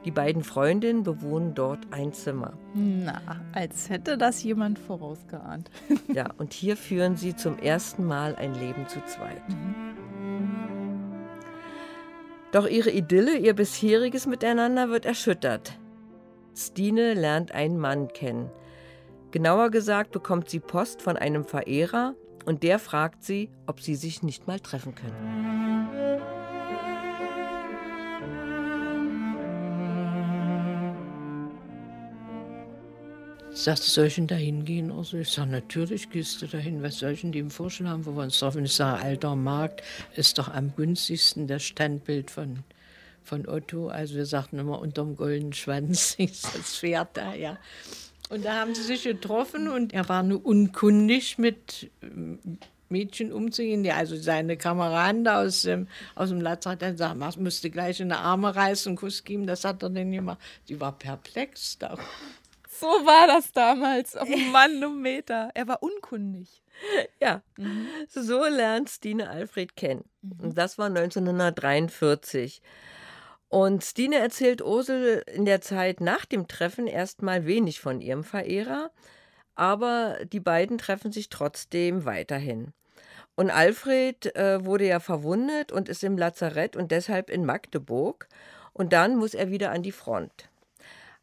Die 0.05 0.11
beiden 0.11 0.43
Freundinnen 0.43 1.03
bewohnen 1.03 1.55
dort 1.55 1.81
ein 1.91 2.13
Zimmer. 2.13 2.55
Na, 2.73 3.21
als 3.53 3.91
hätte 3.91 4.17
das 4.17 4.43
jemand 4.43 4.79
vorausgeahnt. 4.79 5.71
ja, 6.15 6.31
und 6.39 6.55
hier 6.55 6.77
führen 6.77 7.17
sie 7.17 7.37
zum 7.37 7.59
ersten 7.59 8.07
Mal 8.07 8.35
ein 8.37 8.55
Leben 8.55 8.87
zu 8.89 9.05
zweit. 9.05 9.47
Mhm. 9.49 9.68
Doch 12.53 12.67
ihre 12.67 12.91
Idylle, 12.91 13.37
ihr 13.37 13.55
bisheriges 13.55 14.27
Miteinander 14.27 14.89
wird 14.89 15.05
erschüttert. 15.05 15.79
Stine 16.57 17.15
lernt 17.15 17.53
einen 17.53 17.79
Mann 17.79 18.09
kennen. 18.09 18.51
Genauer 19.31 19.71
gesagt 19.71 20.11
bekommt 20.13 20.49
sie 20.49 20.61
Post 20.61 21.03
von 21.03 21.17
einem 21.17 21.45
Verehrer 21.45 22.15
und 22.47 22.63
der 22.63 22.79
fragt 22.79 23.23
sie, 23.23 23.51
ob 23.67 23.81
sie 23.81 23.95
sich 23.95 24.23
nicht 24.23 24.47
mal 24.47 24.59
treffen 24.59 24.95
können. 24.95 25.68
Sagt, 33.59 33.83
soll 33.83 34.07
ich 34.07 34.15
denn 34.15 34.29
da 34.29 34.37
hingehen? 34.37 34.93
Also 34.93 35.17
ich 35.17 35.31
sage, 35.31 35.51
natürlich 35.51 36.11
gehst 36.11 36.41
du 36.41 36.47
dahin. 36.47 36.81
Was 36.85 37.01
soll 37.01 37.11
ich 37.11 37.23
denn 37.23 37.33
dem 37.33 37.51
vorschlagen, 37.51 38.07
wo 38.07 38.13
wir 38.13 38.23
uns 38.23 38.39
treffen? 38.39 38.65
Ich 38.65 38.73
sage, 38.73 39.03
alter 39.03 39.35
Markt 39.35 39.83
ist 40.15 40.39
doch 40.39 40.47
am 40.47 40.77
günstigsten 40.77 41.49
das 41.49 41.65
Standbild 41.65 42.31
von, 42.31 42.61
von 43.25 43.49
Otto. 43.49 43.89
Also 43.89 44.15
wir 44.15 44.27
sagten 44.27 44.61
immer 44.61 44.79
unterm 44.79 45.17
goldenen 45.17 45.55
Schwanz 45.55 46.15
ist 46.19 46.45
das 46.57 46.77
Pferd 46.77 47.17
da, 47.17 47.35
ja. 47.35 47.59
Und 48.29 48.45
da 48.45 48.61
haben 48.61 48.77
sie 48.77 48.85
sich 48.85 49.03
getroffen 49.03 49.67
und 49.67 49.93
er 49.93 50.09
war 50.09 50.23
nur 50.23 50.47
unkundig 50.47 51.37
mit 51.37 51.91
ähm, 52.01 52.39
Mädchen 52.91 53.33
umzugehen, 53.33 53.83
die 53.83 53.91
also 53.91 54.17
seine 54.17 54.57
Kameraden 54.57 55.25
da 55.25 55.43
aus 55.43 55.63
dem, 55.63 55.89
aus 56.15 56.29
dem 56.29 56.41
Lazarett 56.41 56.83
dann 56.83 56.97
sagen, 56.97 57.19
man 57.19 57.33
müsste 57.39 57.71
gleich 57.71 57.99
in 57.99 58.11
die 58.11 58.15
Arme 58.15 58.55
reißen, 58.55 58.95
Kuss 58.95 59.25
geben, 59.25 59.49
das 59.49 59.65
hat 59.65 59.83
er 59.83 59.91
denn 59.91 60.13
gemacht. 60.13 60.39
Die 60.69 60.81
war 60.81 60.93
perplex 60.93 61.79
da. 61.79 61.99
So 62.79 62.87
war 62.87 63.27
das 63.27 63.53
damals. 63.53 64.17
Oh 64.17 64.25
Manometer. 64.53 65.51
Er 65.55 65.69
war 65.69 65.83
unkundig. 65.83 66.63
Ja, 67.21 67.43
mhm. 67.57 67.89
so 68.09 68.45
lernt 68.45 68.89
Stine 68.89 69.29
Alfred 69.29 69.75
kennen. 69.75 70.05
Mhm. 70.23 70.41
Und 70.41 70.59
das 70.59 70.79
war 70.79 70.87
1943. 70.87 72.63
Und 73.49 73.83
Stine 73.83 74.19
erzählt 74.19 74.63
Ursel 74.63 75.25
in 75.27 75.45
der 75.45 75.61
Zeit 75.61 76.01
nach 76.01 76.25
dem 76.25 76.47
Treffen 76.47 76.87
erstmal 76.87 77.47
wenig 77.47 77.81
von 77.81 78.01
ihrem 78.01 78.23
Verehrer, 78.23 78.93
aber 79.57 80.19
die 80.25 80.39
beiden 80.39 80.79
treffen 80.79 81.11
sich 81.11 81.31
trotzdem 81.31 82.05
weiterhin. 82.05 82.73
Und 83.35 83.51
Alfred 83.51 84.37
äh, 84.37 84.65
wurde 84.65 84.87
ja 84.87 85.01
verwundet 85.01 85.73
und 85.73 85.89
ist 85.89 86.05
im 86.05 86.19
Lazarett 86.19 86.77
und 86.77 86.93
deshalb 86.93 87.31
in 87.31 87.45
Magdeburg. 87.45 88.29
Und 88.73 88.93
dann 88.93 89.17
muss 89.17 89.35
er 89.35 89.51
wieder 89.51 89.73
an 89.73 89.83
die 89.83 89.93
Front. 89.93 90.49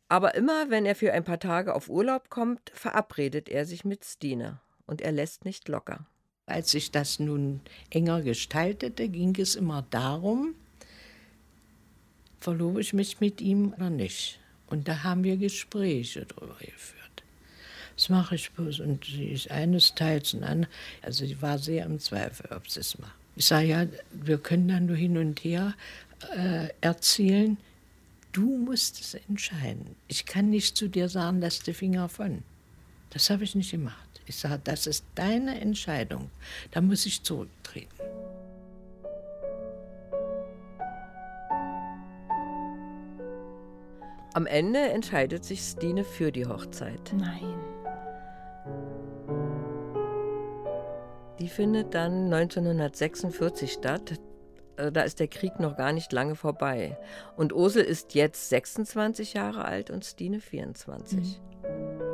Aber 0.08 0.36
immer, 0.36 0.70
wenn 0.70 0.86
er 0.86 0.96
für 0.96 1.14
ein 1.14 1.24
paar 1.24 1.40
Tage 1.40 1.74
auf 1.74 1.90
Urlaub 1.90 2.30
kommt, 2.30 2.72
verabredet 2.74 3.50
er 3.50 3.66
sich 3.66 3.86
mit 3.86 4.06
Stine 4.06 4.60
und 4.86 5.02
er 5.02 5.12
lässt 5.12 5.46
nicht 5.46 5.68
locker. 5.68 6.06
Als 6.46 6.72
sich 6.72 6.92
das 6.92 7.20
nun 7.20 7.62
enger 7.90 8.22
gestaltete, 8.22 9.10
ging 9.10 9.36
es 9.40 9.56
immer 9.56 9.84
darum, 9.90 10.54
verlobe 12.40 12.82
ich 12.82 12.94
mich 12.94 13.20
mit 13.20 13.42
ihm 13.42 13.74
oder 13.74 13.90
nicht. 13.90 14.40
Und 14.68 14.88
da 14.88 15.04
haben 15.04 15.24
wir 15.24 15.38
Gespräche 15.38 16.26
darüber 16.26 16.56
geführt. 16.60 17.24
Das 17.96 18.10
mache 18.10 18.36
ich 18.36 18.52
bloß. 18.52 18.82
Und 18.82 19.06
sie 19.06 19.30
ist 19.30 19.50
eines 19.50 19.96
Teils 19.96 20.34
und 20.34 20.44
anderes. 20.44 20.74
Also 21.02 21.26
sie 21.26 21.42
war 21.42 21.58
sehr 21.58 21.86
im 21.86 22.00
Zweifel, 22.00 22.52
ob 22.52 22.70
sie 22.70 22.82
es 22.82 22.98
macht. 23.00 23.16
Ich 23.36 23.46
sage 23.46 23.68
ja, 23.68 23.88
wir 24.12 24.38
können 24.38 24.68
dann 24.68 24.86
nur 24.86 24.96
hin 24.96 25.18
und 25.18 25.44
her 25.44 25.74
äh, 26.36 26.70
erzählen. 26.82 27.58
Du 28.36 28.58
musst 28.58 29.00
es 29.00 29.14
entscheiden. 29.30 29.96
Ich 30.10 30.26
kann 30.26 30.50
nicht 30.50 30.76
zu 30.76 30.90
dir 30.90 31.08
sagen, 31.08 31.40
lass 31.40 31.62
die 31.62 31.72
Finger 31.72 32.10
von. 32.10 32.44
Das 33.12 33.30
habe 33.30 33.46
ich 33.46 33.56
nicht 33.56 33.72
gemacht. 33.72 34.22
Ich 34.26 34.36
sage, 34.36 34.60
das 34.62 34.88
ist 34.88 35.06
deine 35.16 35.62
Entscheidung. 35.62 36.30
Da 36.72 36.82
muss 36.82 37.06
ich 37.06 37.24
zurücktreten. 37.24 37.96
Am 44.34 44.46
Ende 44.48 44.80
entscheidet 44.80 45.46
sich 45.46 45.62
Stine 45.62 46.04
für 46.04 46.34
die 46.34 46.46
Hochzeit. 46.46 47.14
Nein. 47.18 47.56
Die 51.40 51.48
findet 51.48 51.94
dann 51.94 52.34
1946 52.34 53.72
statt. 53.72 54.20
Äh, 54.78 54.92
da 54.92 55.02
ist 55.02 55.20
der 55.20 55.28
Krieg 55.28 55.60
noch 55.60 55.78
gar 55.78 55.94
nicht 55.94 56.12
lange 56.12 56.36
vorbei. 56.36 56.98
Und 57.36 57.54
Ursel 57.54 57.84
ist 57.84 58.14
jetzt 58.16 58.50
26 58.50 59.34
Jahre 59.34 59.66
alt 59.66 59.90
und 59.90 60.06
Stine 60.06 60.40
24. 60.40 61.20
Mhm. 61.20 62.06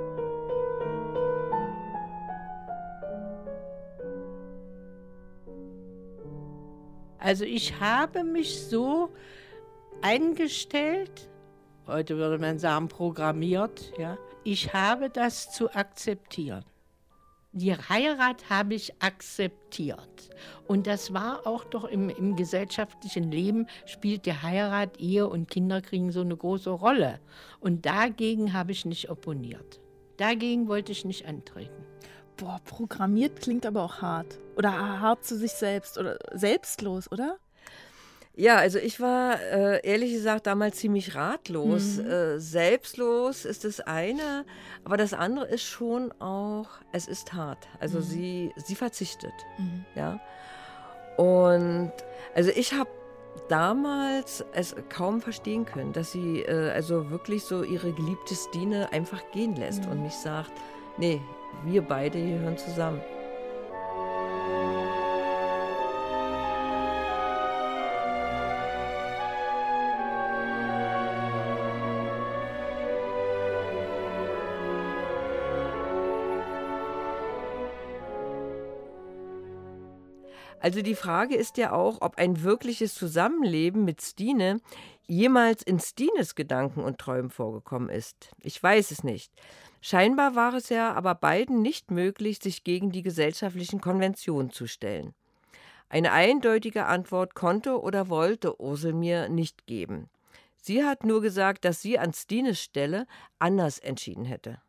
Also 7.18 7.46
ich 7.46 7.80
habe 7.80 8.24
mich 8.24 8.64
so 8.66 9.10
eingestellt, 10.02 11.30
heute 11.86 12.18
würde 12.18 12.40
man 12.40 12.58
sagen 12.58 12.88
programmiert, 12.88 13.94
ja. 13.98 14.18
Ich 14.44 14.74
habe 14.74 15.12
das 15.12 15.52
zu 15.52 15.70
akzeptieren. 15.76 16.66
Die 17.54 17.74
Heirat 17.74 18.50
habe 18.50 18.76
ich 18.76 18.94
akzeptiert. 19.02 20.30
Und 20.68 20.88
das 20.88 21.14
war 21.14 21.46
auch 21.46 21.66
doch 21.66 21.84
im, 21.84 22.08
im 22.10 22.38
gesellschaftlichen 22.38 23.30
Leben, 23.30 23.68
spielt 23.86 24.26
die 24.26 24.34
Heirat, 24.34 24.98
Ehe 25.02 25.28
und 25.28 25.50
Kinder 25.50 25.82
kriegen 25.82 26.14
so 26.14 26.22
eine 26.22 26.38
große 26.38 26.70
Rolle. 26.70 27.20
Und 27.60 27.86
dagegen 27.86 28.54
habe 28.54 28.72
ich 28.72 28.86
nicht 28.86 29.10
opponiert. 29.10 29.82
Dagegen 30.16 30.70
wollte 30.70 30.94
ich 30.94 31.04
nicht 31.04 31.26
antreten. 31.26 31.84
Boah, 32.38 32.62
programmiert 32.64 33.42
klingt 33.42 33.66
aber 33.66 33.84
auch 33.84 34.02
hart. 34.02 34.40
Oder 34.56 34.72
hart 35.02 35.26
zu 35.26 35.38
sich 35.38 35.52
selbst 35.52 35.98
oder 35.98 36.18
selbstlos, 36.32 37.12
oder? 37.12 37.38
Ja, 38.36 38.58
also 38.58 38.80
ich 38.80 39.00
war 39.02 39.42
äh, 39.42 39.86
ehrlich 39.86 40.14
gesagt 40.14 40.48
damals 40.48 40.78
ziemlich 40.78 41.16
ratlos. 41.16 41.98
Mhm. 41.98 42.10
Äh, 42.10 42.40
selbstlos 42.40 43.46
ist 43.46 43.66
das 43.66 43.82
eine, 43.82 44.46
aber 44.86 44.98
das 44.98 45.14
andere 45.14 45.48
ist 45.48 45.64
schon 45.64 46.14
auch, 46.22 46.68
es 46.94 47.08
ist 47.08 47.34
hart. 47.34 47.68
Also 47.80 47.98
mhm. 48.00 48.04
sie, 48.04 48.54
sie 48.56 48.76
verzichtet. 48.76 49.34
Mhm. 49.58 49.86
Ja. 49.96 50.20
Und 51.18 51.92
also 52.34 52.52
ich 52.56 52.74
habe 52.74 52.90
damals 53.50 54.46
es 54.54 54.76
kaum 54.90 55.22
verstehen 55.22 55.66
können, 55.66 55.92
dass 55.92 56.14
sie 56.14 56.42
äh, 56.42 56.72
also 56.72 57.10
wirklich 57.10 57.44
so 57.44 57.64
ihre 57.64 57.92
geliebte 57.92 58.36
Stine 58.36 58.92
einfach 58.94 59.22
gehen 59.32 59.56
lässt 59.56 59.86
und 59.88 59.98
mhm. 59.98 60.04
nicht 60.04 60.18
sagt, 60.18 60.52
nee, 60.98 61.22
wir 61.66 61.82
beide 61.82 62.20
gehören 62.20 62.58
zusammen. 62.58 63.02
Also 80.62 80.84
die 80.84 80.96
Frage 80.96 81.36
ist 81.36 81.58
ja 81.58 81.72
auch, 81.72 81.98
ob 82.02 82.18
ein 82.18 82.44
wirkliches 82.44 82.94
Zusammenleben 82.94 83.84
mit 83.84 84.02
Stine 84.02 84.62
jemals 85.08 85.64
in 85.64 85.80
Stines 85.80 86.36
Gedanken 86.36 86.82
und 86.82 87.00
Träumen 87.00 87.32
vorgekommen 87.32 87.90
ist. 87.90 88.30
Ich 88.44 88.62
weiß 88.62 88.92
es 88.92 89.04
nicht. 89.04 89.32
Scheinbar 89.82 90.36
war 90.36 90.54
es 90.54 90.70
ja 90.70 90.94
aber 90.94 91.16
beiden 91.16 91.64
nicht 91.64 91.90
möglich, 91.90 92.40
sich 92.40 92.64
gegen 92.64 92.92
die 92.92 93.02
gesellschaftlichen 93.02 93.82
Konventionen 93.82 94.52
zu 94.52 94.68
stellen. 94.68 95.16
Eine 95.90 96.12
eindeutige 96.12 96.86
Antwort 96.86 97.34
konnte 97.34 97.82
oder 97.82 98.08
wollte 98.08 98.62
Ursel 98.62 98.94
mir 98.94 99.28
nicht 99.28 99.66
geben. 99.66 100.10
Sie 100.62 100.86
hat 100.86 101.04
nur 101.04 101.22
gesagt, 101.22 101.66
dass 101.66 101.82
sie 101.82 101.98
an 101.98 102.14
Stines 102.14 102.62
Stelle 102.62 103.08
anders 103.40 103.80
entschieden 103.80 104.26
hätte. 104.26 104.62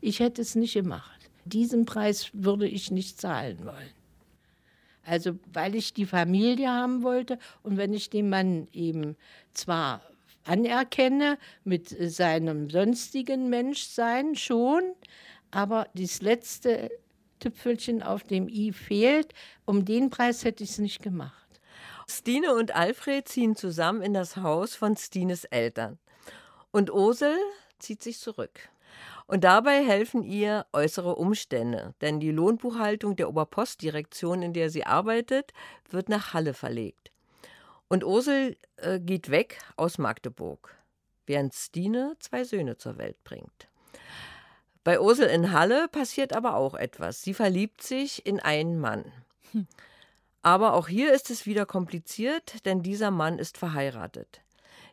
Ich 0.00 0.20
hätte 0.20 0.40
es 0.40 0.54
nicht 0.54 0.72
gemacht. 0.72 1.30
Diesen 1.44 1.84
Preis 1.84 2.30
würde 2.32 2.66
ich 2.66 2.90
nicht 2.90 3.20
zahlen 3.20 3.66
wollen. 3.66 4.03
Also 5.06 5.38
weil 5.52 5.74
ich 5.74 5.94
die 5.94 6.06
Familie 6.06 6.70
haben 6.70 7.02
wollte 7.02 7.38
und 7.62 7.76
wenn 7.76 7.92
ich 7.92 8.10
den 8.10 8.28
Mann 8.28 8.68
eben 8.72 9.16
zwar 9.52 10.02
anerkenne 10.44 11.38
mit 11.64 11.88
seinem 11.88 12.70
sonstigen 12.70 13.48
Menschsein 13.48 14.34
schon, 14.34 14.82
aber 15.50 15.86
das 15.94 16.20
letzte 16.22 16.90
Tüpfelchen 17.44 18.02
auf 18.02 18.22
dem 18.24 18.48
i 18.48 18.72
fehlt. 18.72 19.34
Um 19.66 19.84
den 19.84 20.10
Preis 20.10 20.44
hätte 20.44 20.64
ich 20.64 20.70
es 20.70 20.78
nicht 20.78 21.02
gemacht. 21.02 21.60
Stine 22.08 22.54
und 22.54 22.74
Alfred 22.74 23.28
ziehen 23.28 23.56
zusammen 23.56 24.02
in 24.02 24.14
das 24.14 24.36
Haus 24.36 24.74
von 24.74 24.96
Stines 24.96 25.44
Eltern. 25.44 25.98
Und 26.70 26.90
Ursel 26.90 27.36
zieht 27.78 28.02
sich 28.02 28.18
zurück. 28.18 28.68
Und 29.26 29.44
dabei 29.44 29.84
helfen 29.84 30.22
ihr 30.22 30.66
äußere 30.72 31.16
Umstände, 31.16 31.94
denn 32.00 32.20
die 32.20 32.30
Lohnbuchhaltung 32.30 33.16
der 33.16 33.28
Oberpostdirektion, 33.28 34.42
in 34.42 34.52
der 34.52 34.68
sie 34.68 34.84
arbeitet, 34.84 35.52
wird 35.88 36.08
nach 36.08 36.34
Halle 36.34 36.52
verlegt. 36.52 37.10
Und 37.88 38.04
Ursel 38.04 38.56
äh, 38.76 39.00
geht 39.00 39.30
weg 39.30 39.58
aus 39.76 39.98
Magdeburg, 39.98 40.74
während 41.26 41.54
Stine 41.54 42.16
zwei 42.18 42.44
Söhne 42.44 42.76
zur 42.76 42.98
Welt 42.98 43.22
bringt. 43.24 43.68
Bei 44.84 45.00
Ursel 45.00 45.28
in 45.28 45.52
Halle 45.52 45.88
passiert 45.88 46.34
aber 46.34 46.56
auch 46.56 46.74
etwas. 46.74 47.22
Sie 47.22 47.32
verliebt 47.32 47.82
sich 47.82 48.26
in 48.26 48.40
einen 48.40 48.78
Mann. 48.78 49.10
Hm. 49.52 49.66
Aber 50.42 50.74
auch 50.74 50.88
hier 50.88 51.14
ist 51.14 51.30
es 51.30 51.46
wieder 51.46 51.64
kompliziert, 51.64 52.66
denn 52.66 52.82
dieser 52.82 53.10
Mann 53.10 53.38
ist 53.38 53.56
verheiratet. 53.56 54.42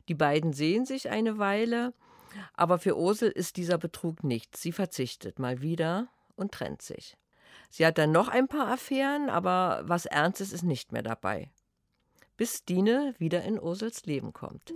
Die 0.07 0.13
beiden 0.13 0.53
sehen 0.53 0.85
sich 0.85 1.09
eine 1.09 1.37
Weile, 1.39 1.93
aber 2.53 2.79
für 2.79 2.97
Ursel 2.97 3.29
ist 3.29 3.57
dieser 3.57 3.77
Betrug 3.77 4.23
nichts. 4.23 4.61
Sie 4.61 4.71
verzichtet 4.71 5.39
mal 5.39 5.61
wieder 5.61 6.07
und 6.35 6.51
trennt 6.51 6.81
sich. 6.81 7.17
Sie 7.69 7.85
hat 7.85 7.97
dann 7.97 8.11
noch 8.11 8.27
ein 8.27 8.47
paar 8.47 8.67
Affären, 8.67 9.29
aber 9.29 9.81
was 9.85 10.05
Ernstes 10.05 10.51
ist 10.51 10.63
nicht 10.63 10.91
mehr 10.91 11.03
dabei. 11.03 11.51
Bis 12.37 12.57
Stine 12.59 13.15
wieder 13.17 13.43
in 13.43 13.61
Ursels 13.61 14.05
Leben 14.05 14.33
kommt. 14.33 14.73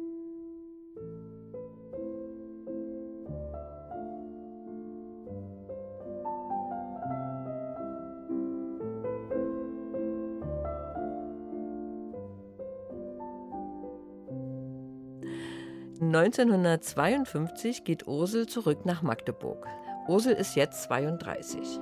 1952 16.01 17.83
geht 17.85 18.07
Ursel 18.07 18.47
zurück 18.47 18.85
nach 18.85 19.01
Magdeburg. 19.01 19.65
Ursel 20.07 20.33
ist 20.33 20.55
jetzt 20.55 20.83
32. 20.83 21.79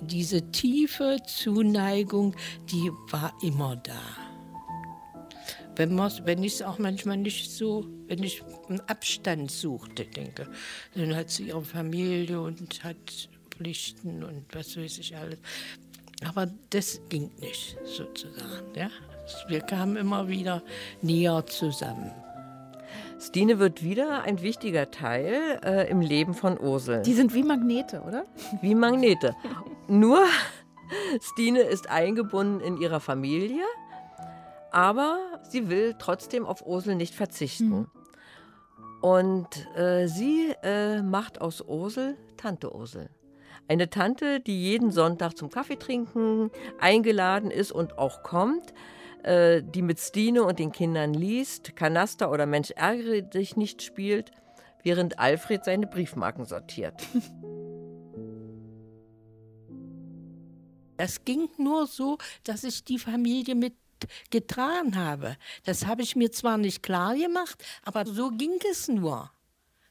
Diese 0.00 0.42
tiefe 0.50 1.18
Zuneigung, 1.26 2.34
die 2.70 2.90
war 3.10 3.32
immer 3.42 3.76
da. 3.76 4.00
Wenn, 5.76 5.96
wenn 5.96 6.42
ich 6.42 6.54
es 6.54 6.62
auch 6.62 6.78
manchmal 6.78 7.16
nicht 7.16 7.50
so, 7.50 7.86
wenn 8.08 8.22
ich 8.22 8.42
einen 8.68 8.80
Abstand 8.80 9.50
suchte, 9.50 10.04
denke, 10.04 10.48
dann 10.94 11.14
hat 11.14 11.30
sie 11.30 11.48
ihre 11.48 11.64
Familie 11.64 12.40
und 12.40 12.84
hat 12.84 13.30
Pflichten 13.50 14.22
und 14.24 14.44
was 14.52 14.76
weiß 14.76 14.98
ich 14.98 15.16
alles. 15.16 15.38
Aber 16.28 16.48
das 16.70 17.00
ging 17.08 17.30
nicht 17.40 17.76
sozusagen. 17.84 18.74
Ja? 18.74 18.88
Wir 19.48 19.60
kamen 19.60 19.96
immer 19.96 20.28
wieder 20.28 20.62
näher 21.00 21.44
zusammen. 21.46 22.12
Stine 23.20 23.60
wird 23.60 23.84
wieder 23.84 24.22
ein 24.22 24.42
wichtiger 24.42 24.90
Teil 24.90 25.60
äh, 25.64 25.88
im 25.88 26.00
Leben 26.00 26.34
von 26.34 26.58
Ursel. 26.58 27.02
Die 27.02 27.14
sind 27.14 27.34
wie 27.34 27.44
Magnete, 27.44 28.02
oder? 28.02 28.24
Wie 28.60 28.74
Magnete. 28.74 29.36
Nur 29.86 30.24
Stine 31.20 31.60
ist 31.60 31.88
eingebunden 31.88 32.60
in 32.60 32.76
ihrer 32.78 32.98
Familie, 32.98 33.62
aber 34.72 35.18
sie 35.48 35.68
will 35.68 35.94
trotzdem 35.98 36.44
auf 36.44 36.66
Ursel 36.66 36.96
nicht 36.96 37.14
verzichten. 37.14 37.68
Mhm. 37.68 37.90
Und 39.00 39.76
äh, 39.76 40.06
sie 40.08 40.52
äh, 40.62 41.02
macht 41.02 41.40
aus 41.40 41.60
Ursel 41.60 42.16
Tante 42.36 42.74
Ursel. 42.74 43.08
Eine 43.68 43.90
Tante, 43.90 44.40
die 44.40 44.62
jeden 44.62 44.90
Sonntag 44.90 45.36
zum 45.36 45.50
Kaffeetrinken 45.50 46.50
eingeladen 46.78 47.50
ist 47.50 47.72
und 47.72 47.98
auch 47.98 48.22
kommt, 48.22 48.72
äh, 49.22 49.62
die 49.62 49.82
mit 49.82 50.00
Stine 50.00 50.42
und 50.42 50.58
den 50.58 50.72
Kindern 50.72 51.14
liest, 51.14 51.76
Kanaster 51.76 52.30
oder 52.30 52.46
Mensch 52.46 52.70
ärgere 52.72 53.22
dich 53.22 53.56
nicht 53.56 53.82
spielt, 53.82 54.32
während 54.82 55.18
Alfred 55.18 55.64
seine 55.64 55.86
Briefmarken 55.86 56.44
sortiert. 56.44 56.94
Das 60.98 61.24
ging 61.24 61.48
nur 61.58 61.88
so, 61.88 62.18
dass 62.44 62.62
ich 62.62 62.84
die 62.84 62.98
Familie 62.98 63.56
mit 63.56 63.74
getragen 64.30 64.96
habe. 64.96 65.36
Das 65.64 65.86
habe 65.86 66.02
ich 66.02 66.14
mir 66.16 66.30
zwar 66.30 66.58
nicht 66.58 66.82
klar 66.82 67.16
gemacht, 67.16 67.64
aber 67.82 68.06
so 68.06 68.30
ging 68.30 68.58
es 68.70 68.86
nur 68.86 69.32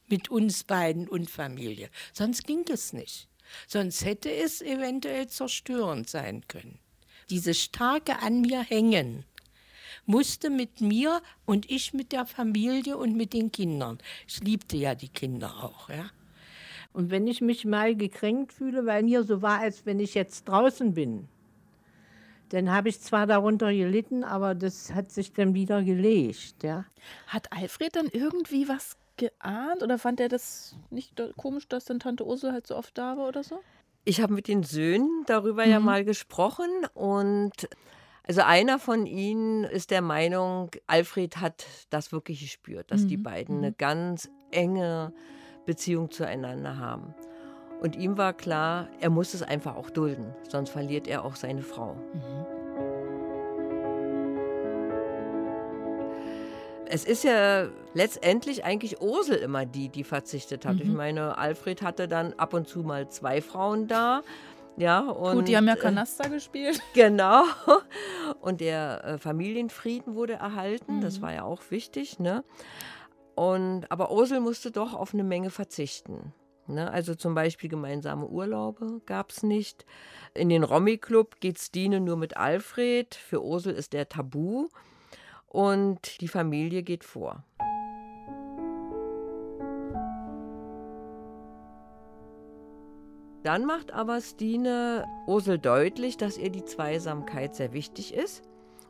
mit 0.08 0.30
uns 0.30 0.64
beiden 0.64 1.08
und 1.08 1.30
Familie. 1.30 1.90
Sonst 2.12 2.46
ging 2.46 2.64
es 2.70 2.92
nicht. 2.92 3.28
Sonst 3.66 4.04
hätte 4.04 4.32
es 4.32 4.62
eventuell 4.62 5.28
zerstörend 5.28 6.08
sein 6.08 6.42
können. 6.48 6.78
Dieses 7.30 7.60
starke 7.60 8.18
an 8.20 8.40
mir 8.40 8.62
hängen 8.62 9.24
musste 10.06 10.50
mit 10.50 10.80
mir 10.80 11.22
und 11.44 11.70
ich 11.70 11.94
mit 11.94 12.12
der 12.12 12.26
Familie 12.26 12.96
und 12.96 13.16
mit 13.16 13.32
den 13.32 13.52
Kindern. 13.52 13.98
Ich 14.26 14.40
liebte 14.40 14.76
ja 14.76 14.94
die 14.94 15.08
Kinder 15.08 15.62
auch, 15.62 15.88
ja. 15.88 16.10
Und 16.92 17.10
wenn 17.10 17.26
ich 17.26 17.40
mich 17.40 17.64
mal 17.64 17.96
gekränkt 17.96 18.52
fühle, 18.52 18.84
weil 18.84 19.02
mir 19.02 19.24
so 19.24 19.40
war, 19.40 19.60
als 19.60 19.86
wenn 19.86 19.98
ich 19.98 20.14
jetzt 20.14 20.46
draußen 20.46 20.92
bin, 20.92 21.28
dann 22.50 22.70
habe 22.70 22.90
ich 22.90 23.00
zwar 23.00 23.26
darunter 23.26 23.72
gelitten, 23.72 24.24
aber 24.24 24.54
das 24.54 24.92
hat 24.92 25.10
sich 25.10 25.32
dann 25.32 25.54
wieder 25.54 25.82
gelegt. 25.82 26.62
Ja. 26.62 26.84
Hat 27.26 27.50
Alfred 27.50 27.96
dann 27.96 28.08
irgendwie 28.12 28.68
was 28.68 28.98
geahnt 29.22 29.82
oder 29.82 29.98
fand 29.98 30.18
er 30.18 30.28
das 30.28 30.74
nicht 30.90 31.22
komisch, 31.36 31.68
dass 31.68 31.84
dann 31.84 32.00
Tante 32.00 32.26
Ursel 32.26 32.52
halt 32.52 32.66
so 32.66 32.76
oft 32.76 32.96
da 32.98 33.16
war 33.16 33.28
oder 33.28 33.44
so? 33.44 33.60
Ich 34.04 34.20
habe 34.20 34.32
mit 34.32 34.48
den 34.48 34.64
Söhnen 34.64 35.22
darüber 35.26 35.64
mhm. 35.64 35.70
ja 35.70 35.80
mal 35.80 36.04
gesprochen 36.04 36.68
und 36.94 37.68
also 38.26 38.40
einer 38.42 38.78
von 38.78 39.06
ihnen 39.06 39.64
ist 39.64 39.90
der 39.92 40.02
Meinung, 40.02 40.70
Alfred 40.86 41.36
hat 41.36 41.64
das 41.90 42.10
wirklich 42.10 42.40
gespürt, 42.40 42.90
dass 42.90 43.02
mhm. 43.02 43.08
die 43.08 43.16
beiden 43.16 43.58
eine 43.58 43.70
mhm. 43.70 43.76
ganz 43.78 44.28
enge 44.50 45.12
Beziehung 45.66 46.10
zueinander 46.10 46.78
haben. 46.78 47.14
Und 47.80 47.96
ihm 47.96 48.16
war 48.16 48.32
klar, 48.32 48.88
er 49.00 49.10
muss 49.10 49.34
es 49.34 49.42
einfach 49.42 49.76
auch 49.76 49.90
dulden, 49.90 50.34
sonst 50.48 50.70
verliert 50.70 51.06
er 51.06 51.24
auch 51.24 51.36
seine 51.36 51.62
Frau. 51.62 51.94
Mhm. 51.94 52.61
Es 56.94 57.06
ist 57.06 57.24
ja 57.24 57.68
letztendlich 57.94 58.64
eigentlich 58.64 59.00
Ursel 59.00 59.36
immer 59.36 59.64
die, 59.64 59.88
die 59.88 60.04
verzichtet 60.04 60.66
hat. 60.66 60.74
Mhm. 60.74 60.82
Ich 60.82 60.88
meine, 60.90 61.38
Alfred 61.38 61.80
hatte 61.80 62.06
dann 62.06 62.34
ab 62.34 62.52
und 62.52 62.68
zu 62.68 62.80
mal 62.80 63.08
zwei 63.08 63.40
Frauen 63.40 63.88
da. 63.88 64.22
Ja, 64.76 65.00
und, 65.00 65.36
Gut, 65.36 65.48
die 65.48 65.56
haben 65.56 65.66
ja 65.66 65.76
Kanaster 65.76 66.26
äh, 66.26 66.28
gespielt. 66.28 66.82
Genau. 66.92 67.44
Und 68.42 68.60
der 68.60 69.04
äh, 69.04 69.18
Familienfrieden 69.18 70.14
wurde 70.14 70.34
erhalten. 70.34 70.96
Mhm. 70.96 71.00
Das 71.00 71.22
war 71.22 71.32
ja 71.32 71.44
auch 71.44 71.62
wichtig. 71.70 72.18
Ne? 72.18 72.44
Und, 73.34 73.90
aber 73.90 74.12
Ursel 74.12 74.40
musste 74.40 74.70
doch 74.70 74.92
auf 74.92 75.14
eine 75.14 75.24
Menge 75.24 75.48
verzichten. 75.48 76.34
Ne? 76.66 76.90
Also 76.90 77.14
zum 77.14 77.34
Beispiel 77.34 77.70
gemeinsame 77.70 78.26
Urlaube 78.26 79.00
gab 79.06 79.30
es 79.30 79.42
nicht. 79.42 79.86
In 80.34 80.50
den 80.50 80.62
Romy-Club 80.62 81.40
geht 81.40 81.58
Stine 81.58 82.00
nur 82.00 82.18
mit 82.18 82.36
Alfred. 82.36 83.14
Für 83.14 83.42
Ursel 83.42 83.72
ist 83.72 83.94
der 83.94 84.10
Tabu. 84.10 84.68
Und 85.52 86.22
die 86.22 86.28
Familie 86.28 86.82
geht 86.82 87.04
vor. 87.04 87.44
Dann 93.42 93.66
macht 93.66 93.92
aber 93.92 94.22
Stine 94.22 95.04
Ursel 95.26 95.58
deutlich, 95.58 96.16
dass 96.16 96.38
ihr 96.38 96.48
die 96.48 96.64
Zweisamkeit 96.64 97.54
sehr 97.54 97.74
wichtig 97.74 98.14
ist. 98.14 98.42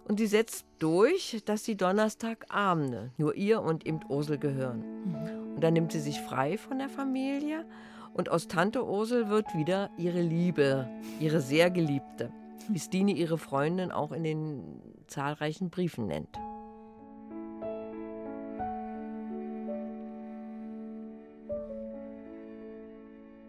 Und 0.06 0.18
sie 0.18 0.26
setzt 0.28 0.66
durch, 0.78 1.42
dass 1.44 1.64
die 1.64 1.76
Donnerstagabende 1.76 3.10
nur 3.16 3.34
ihr 3.34 3.60
und 3.60 3.84
eben 3.84 3.98
Ursel 4.08 4.38
gehören. 4.38 4.84
Mhm. 5.04 5.54
Und 5.54 5.64
dann 5.64 5.72
nimmt 5.72 5.90
sie 5.90 6.00
sich 6.00 6.20
frei 6.20 6.58
von 6.58 6.78
der 6.78 6.88
Familie 6.88 7.66
und 8.14 8.28
aus 8.28 8.46
Tante 8.46 8.86
Ursel 8.86 9.30
wird 9.30 9.52
wieder 9.56 9.90
ihre 9.96 10.20
Liebe, 10.20 10.88
ihre 11.18 11.40
sehr 11.40 11.70
Geliebte, 11.70 12.30
wie 12.68 12.78
Stine 12.78 13.12
ihre 13.12 13.38
Freundin 13.38 13.90
auch 13.90 14.12
in 14.12 14.22
den 14.22 14.80
zahlreichen 15.08 15.70
Briefen 15.70 16.06
nennt. 16.06 16.38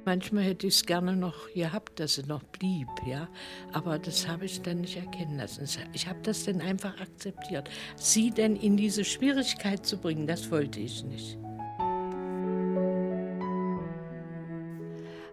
Manchmal 0.05 0.43
hätte 0.43 0.67
ich 0.67 0.75
es 0.75 0.85
gerne 0.85 1.15
noch 1.15 1.51
gehabt, 1.53 1.99
dass 1.99 2.15
sie 2.15 2.23
noch 2.23 2.43
blieb, 2.43 2.89
ja. 3.05 3.29
Aber 3.71 3.99
das 3.99 4.27
habe 4.27 4.45
ich 4.45 4.61
dann 4.61 4.81
nicht 4.81 4.97
erkennen 4.97 5.37
lassen. 5.37 5.65
Ich 5.93 6.07
habe 6.07 6.19
das 6.23 6.43
dann 6.43 6.59
einfach 6.59 6.99
akzeptiert. 6.99 7.69
Sie 7.95 8.31
denn 8.31 8.55
in 8.57 8.75
diese 8.75 9.05
Schwierigkeit 9.05 9.85
zu 9.85 9.97
bringen, 9.97 10.27
das 10.27 10.51
wollte 10.51 10.79
ich 10.81 11.03
nicht. 11.05 11.37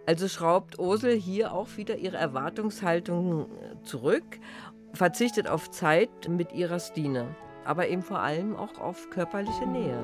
Also 0.06 0.28
schraubt 0.28 0.78
Ursel 0.78 1.16
hier 1.16 1.52
auch 1.52 1.76
wieder 1.76 1.96
ihre 1.96 2.16
Erwartungshaltung 2.16 3.42
äh, 3.42 3.83
zurück, 3.85 4.40
verzichtet 4.92 5.46
auf 5.46 5.70
Zeit 5.70 6.28
mit 6.28 6.52
ihrer 6.52 6.80
Stine, 6.80 7.37
aber 7.64 7.88
eben 7.88 8.02
vor 8.02 8.18
allem 8.18 8.56
auch 8.56 8.78
auf 8.78 9.09
körperliche 9.11 9.66
Nähe. 9.66 9.96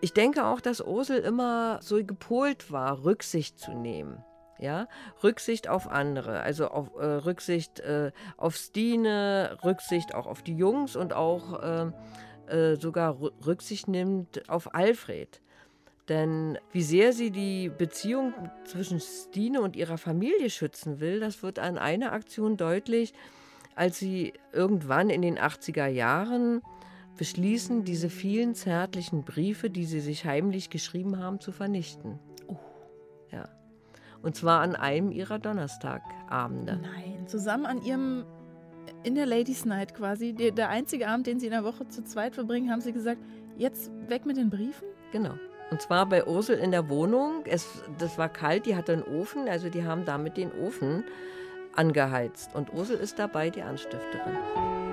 Ich 0.00 0.12
denke 0.12 0.46
auch, 0.46 0.60
dass 0.60 0.80
Ursel 0.80 1.18
immer 1.18 1.80
so 1.82 2.02
gepolt 2.04 2.70
war, 2.70 3.04
Rücksicht 3.04 3.58
zu 3.58 3.72
nehmen. 3.72 4.22
Ja, 4.60 4.88
Rücksicht 5.22 5.68
auf 5.68 5.88
andere, 5.88 6.40
also 6.40 6.68
auf 6.68 6.88
äh, 6.98 7.04
Rücksicht 7.04 7.78
äh, 7.78 8.10
auf 8.36 8.56
Stine, 8.56 9.56
Rücksicht 9.62 10.16
auch 10.16 10.26
auf 10.26 10.42
die 10.42 10.56
Jungs 10.56 10.96
und 10.96 11.12
auch 11.12 11.62
äh, 11.62 11.92
äh 12.48 12.76
sogar 12.76 13.20
Rücksicht 13.46 13.86
nimmt 13.86 14.48
auf 14.48 14.74
Alfred. 14.74 15.40
Denn 16.08 16.58
wie 16.72 16.82
sehr 16.82 17.12
sie 17.12 17.30
die 17.30 17.68
Beziehung 17.68 18.32
zwischen 18.64 19.00
Stine 19.00 19.60
und 19.60 19.76
ihrer 19.76 19.98
Familie 19.98 20.50
schützen 20.50 20.98
will, 21.00 21.20
das 21.20 21.42
wird 21.42 21.58
an 21.58 21.78
einer 21.78 22.12
Aktion 22.12 22.56
deutlich, 22.56 23.12
als 23.76 23.98
sie 23.98 24.32
irgendwann 24.52 25.10
in 25.10 25.22
den 25.22 25.38
80er 25.38 25.86
Jahren 25.86 26.62
beschließen, 27.18 27.84
diese 27.84 28.08
vielen 28.08 28.54
zärtlichen 28.54 29.24
Briefe, 29.24 29.68
die 29.68 29.84
sie 29.84 30.00
sich 30.00 30.24
heimlich 30.24 30.70
geschrieben 30.70 31.18
haben, 31.18 31.40
zu 31.40 31.52
vernichten. 31.52 32.18
Oh. 32.46 32.56
Ja. 33.30 33.48
Und 34.22 34.34
zwar 34.34 34.62
an 34.62 34.74
einem 34.74 35.12
ihrer 35.12 35.38
Donnerstagabende. 35.38 36.80
Nein, 36.80 37.26
zusammen 37.26 37.66
an 37.66 37.82
ihrem 37.82 38.24
in 39.02 39.14
der 39.14 39.26
Ladies 39.26 39.66
Night 39.66 39.94
quasi, 39.94 40.32
der, 40.32 40.50
der 40.50 40.70
einzige 40.70 41.08
Abend, 41.08 41.26
den 41.26 41.38
sie 41.38 41.46
in 41.46 41.52
der 41.52 41.64
Woche 41.64 41.86
zu 41.88 42.02
zweit 42.04 42.34
verbringen, 42.34 42.70
haben 42.70 42.80
sie 42.80 42.92
gesagt, 42.92 43.20
jetzt 43.58 43.90
weg 44.08 44.24
mit 44.24 44.38
den 44.38 44.48
Briefen? 44.48 44.88
Genau. 45.12 45.34
Und 45.70 45.82
zwar 45.82 46.06
bei 46.06 46.26
Ursel 46.26 46.58
in 46.58 46.70
der 46.70 46.88
Wohnung. 46.88 47.42
Es, 47.44 47.82
das 47.98 48.16
war 48.16 48.30
kalt, 48.30 48.64
die 48.64 48.74
hatte 48.74 48.92
einen 48.94 49.02
Ofen, 49.02 49.46
also 49.48 49.68
die 49.68 49.84
haben 49.84 50.06
damit 50.06 50.36
den 50.38 50.50
Ofen 50.52 51.04
angeheizt. 51.74 52.54
Und 52.54 52.72
Ursel 52.72 52.96
ist 52.96 53.18
dabei 53.18 53.50
die 53.50 53.62
Anstifterin. 53.62 54.87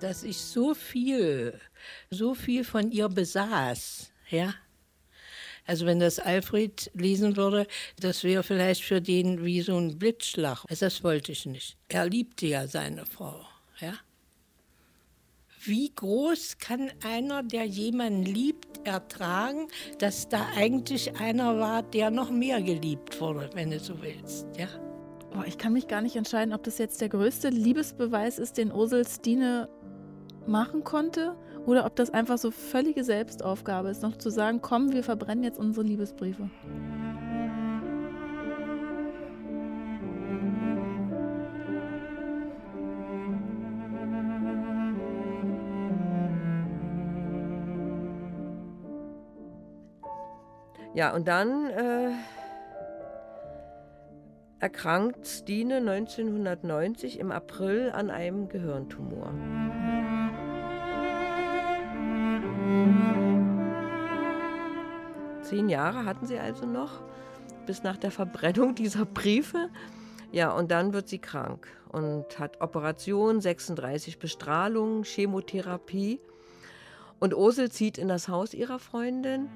Dass 0.00 0.22
ich 0.22 0.38
so 0.38 0.74
viel, 0.74 1.58
so 2.10 2.34
viel 2.34 2.64
von 2.64 2.90
ihr 2.90 3.08
besaß, 3.08 4.12
ja. 4.30 4.54
Also 5.66 5.84
wenn 5.84 6.00
das 6.00 6.18
Alfred 6.18 6.90
lesen 6.94 7.36
würde, 7.36 7.66
das 8.00 8.24
wäre 8.24 8.42
vielleicht 8.42 8.82
für 8.82 9.02
den 9.02 9.44
wie 9.44 9.60
so 9.60 9.76
ein 9.76 9.98
Blitzschlag. 9.98 10.64
Also 10.68 10.86
das 10.86 11.04
wollte 11.04 11.32
ich 11.32 11.44
nicht. 11.44 11.76
Er 11.88 12.08
liebte 12.08 12.46
ja 12.46 12.66
seine 12.66 13.04
Frau, 13.04 13.44
ja. 13.78 13.92
Wie 15.64 15.92
groß 15.94 16.56
kann 16.58 16.90
einer, 17.04 17.42
der 17.42 17.64
jemanden 17.64 18.22
liebt, 18.22 18.86
ertragen, 18.86 19.68
dass 19.98 20.28
da 20.28 20.46
eigentlich 20.56 21.16
einer 21.16 21.58
war, 21.58 21.82
der 21.82 22.10
noch 22.10 22.30
mehr 22.30 22.62
geliebt 22.62 23.20
wurde, 23.20 23.50
wenn 23.52 23.70
du 23.70 23.78
so 23.78 24.00
willst, 24.00 24.46
ja? 24.56 24.68
Ich 25.46 25.58
kann 25.58 25.74
mich 25.74 25.86
gar 25.86 26.00
nicht 26.00 26.16
entscheiden, 26.16 26.54
ob 26.54 26.62
das 26.62 26.78
jetzt 26.78 27.00
der 27.02 27.10
größte 27.10 27.50
Liebesbeweis 27.50 28.38
ist, 28.38 28.56
den 28.56 28.72
Ursel 28.72 29.06
Stine 29.06 29.68
machen 30.48 30.84
konnte 30.84 31.36
oder 31.66 31.84
ob 31.84 31.94
das 31.96 32.10
einfach 32.10 32.38
so 32.38 32.50
völlige 32.50 33.04
Selbstaufgabe 33.04 33.90
ist, 33.90 34.02
noch 34.02 34.16
zu 34.16 34.30
sagen, 34.30 34.60
komm, 34.62 34.92
wir 34.92 35.04
verbrennen 35.04 35.44
jetzt 35.44 35.58
unsere 35.58 35.86
Liebesbriefe. 35.86 36.50
Ja, 50.94 51.14
und 51.14 51.28
dann 51.28 51.70
äh, 51.70 52.10
erkrankt 54.58 55.28
Stine 55.28 55.76
1990 55.76 57.20
im 57.20 57.30
April 57.30 57.92
an 57.94 58.10
einem 58.10 58.48
Gehirntumor. 58.48 59.32
Zehn 65.48 65.70
Jahre 65.70 66.04
hatten 66.04 66.26
sie 66.26 66.38
also 66.38 66.66
noch, 66.66 67.00
bis 67.64 67.82
nach 67.82 67.96
der 67.96 68.10
Verbrennung 68.10 68.74
dieser 68.74 69.06
Briefe. 69.06 69.70
Ja, 70.30 70.52
und 70.52 70.70
dann 70.70 70.92
wird 70.92 71.08
sie 71.08 71.18
krank 71.18 71.66
und 71.90 72.38
hat 72.38 72.60
Operation, 72.60 73.40
36 73.40 74.18
Bestrahlungen, 74.18 75.04
Chemotherapie. 75.04 76.20
Und 77.18 77.34
Ursel 77.34 77.70
zieht 77.70 77.96
in 77.96 78.08
das 78.08 78.28
Haus 78.28 78.52
ihrer 78.52 78.78
Freundin, 78.78 79.48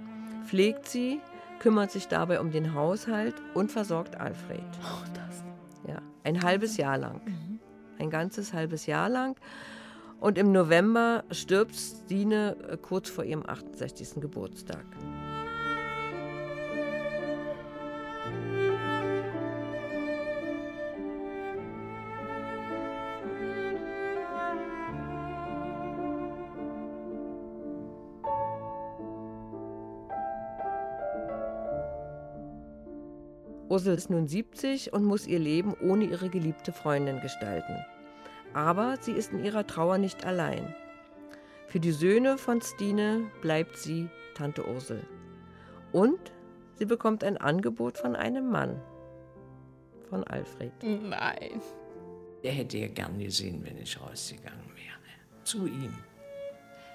pflegt 0.47 0.89
sie, 0.89 1.21
kümmert 1.59 1.91
sich 1.91 2.09
dabei 2.09 2.41
um 2.41 2.51
den 2.51 2.73
Haushalt 2.75 3.35
und 3.53 3.71
versorgt 3.71 4.19
Alfred. 4.19 4.65
Oh, 4.83 5.05
das. 5.15 5.45
Ja, 5.87 6.01
ein 6.25 6.43
halbes 6.43 6.79
Jahr 6.79 6.97
lang. 6.97 7.21
Mhm. 7.27 7.61
Ein 7.99 8.09
ganzes 8.09 8.55
halbes 8.55 8.87
Jahr 8.87 9.11
lang. 9.11 9.37
Und 10.21 10.39
im 10.39 10.53
November 10.53 11.25
stirbt 11.31 11.77
Stine 11.77 12.57
äh, 12.69 12.77
kurz 12.79 13.11
vor 13.11 13.25
ihrem 13.25 13.45
68. 13.45 14.21
Geburtstag. 14.21 14.87
Ursel 33.73 33.95
ist 33.95 34.11
nun 34.11 34.29
70 34.29 34.93
und 34.93 35.03
muss 35.03 35.27
ihr 35.27 35.39
Leben 35.39 35.75
ohne 35.81 36.05
ihre 36.05 36.29
geliebte 36.29 36.73
Freundin 36.73 37.23
gestalten. 37.23 37.75
Aber 38.53 38.99
sie 39.01 39.13
ist 39.13 39.33
in 39.33 39.43
ihrer 39.43 39.67
Trauer 39.67 39.97
nicht 39.97 40.27
allein. 40.27 40.75
Für 41.69 41.81
die 41.81 41.93
Söhne 41.93 42.37
von 42.37 42.61
Stine 42.61 43.31
bleibt 43.41 43.79
sie 43.79 44.11
Tante 44.35 44.69
Ursel. 44.69 45.03
Und 45.91 46.21
sie 46.75 46.85
bekommt 46.85 47.25
ein 47.25 47.39
Angebot 47.39 47.97
von 47.97 48.15
einem 48.15 48.51
Mann. 48.51 48.79
Von 50.11 50.23
Alfred. 50.25 50.73
Nein. 50.83 51.63
Er 52.43 52.53
hätte 52.53 52.77
ja 52.77 52.89
gern 52.89 53.19
gesehen, 53.19 53.65
wenn 53.65 53.79
ich 53.79 53.99
rausgegangen 53.99 54.69
wäre. 54.77 55.45
Zu 55.45 55.67
ihm. 55.67 55.95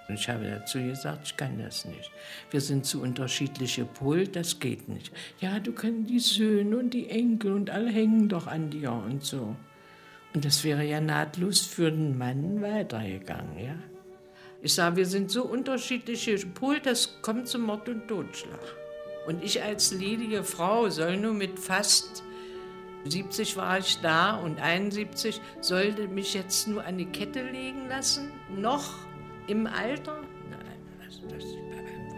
Und 0.07 0.15
ich 0.15 0.29
habe 0.29 0.49
dazu 0.49 0.79
gesagt, 0.79 1.25
ich 1.25 1.37
kann 1.37 1.59
das 1.59 1.85
nicht. 1.85 2.11
Wir 2.49 2.61
sind 2.61 2.85
zu 2.85 3.01
unterschiedliche 3.01 3.85
Pol, 3.85 4.27
das 4.27 4.59
geht 4.59 4.87
nicht. 4.87 5.11
Ja, 5.39 5.59
du 5.59 5.73
kannst 5.73 6.09
die 6.09 6.19
Söhne 6.19 6.77
und 6.77 6.93
die 6.93 7.09
Enkel 7.09 7.51
und 7.51 7.69
alle 7.69 7.89
hängen 7.89 8.29
doch 8.29 8.47
an 8.47 8.69
dir 8.69 8.91
und 8.91 9.23
so. 9.23 9.55
Und 10.33 10.45
das 10.45 10.63
wäre 10.63 10.83
ja 10.83 11.01
nahtlos 11.01 11.61
für 11.61 11.91
den 11.91 12.17
Mann 12.17 12.61
weitergegangen, 12.61 13.59
ja. 13.59 13.75
Ich 14.61 14.73
sage, 14.73 14.95
wir 14.95 15.05
sind 15.05 15.29
so 15.29 15.43
unterschiedliche 15.43 16.37
Pol, 16.37 16.79
das 16.79 17.21
kommt 17.21 17.47
zum 17.47 17.63
Mord 17.63 17.87
und 17.89 18.07
Totschlag. 18.07 18.59
Und 19.27 19.43
ich 19.43 19.61
als 19.61 19.93
ledige 19.93 20.43
Frau 20.43 20.89
soll 20.89 21.17
nur 21.17 21.33
mit 21.33 21.59
fast 21.59 22.23
70 23.05 23.55
war 23.55 23.79
ich 23.79 23.99
da 24.01 24.35
und 24.37 24.59
71 24.59 25.39
sollte 25.61 26.07
mich 26.07 26.33
jetzt 26.33 26.67
nur 26.67 26.83
an 26.83 26.97
die 26.97 27.05
Kette 27.05 27.43
legen 27.43 27.87
lassen, 27.87 28.31
noch 28.49 29.06
im 29.47 29.65
Alter? 29.65 30.21
Nein, 30.49 30.81
also 31.03 31.25
das 31.27 31.43
ist 31.43 31.55
bei 31.69 31.77
einem 31.77 32.11
wohl. 32.11 32.17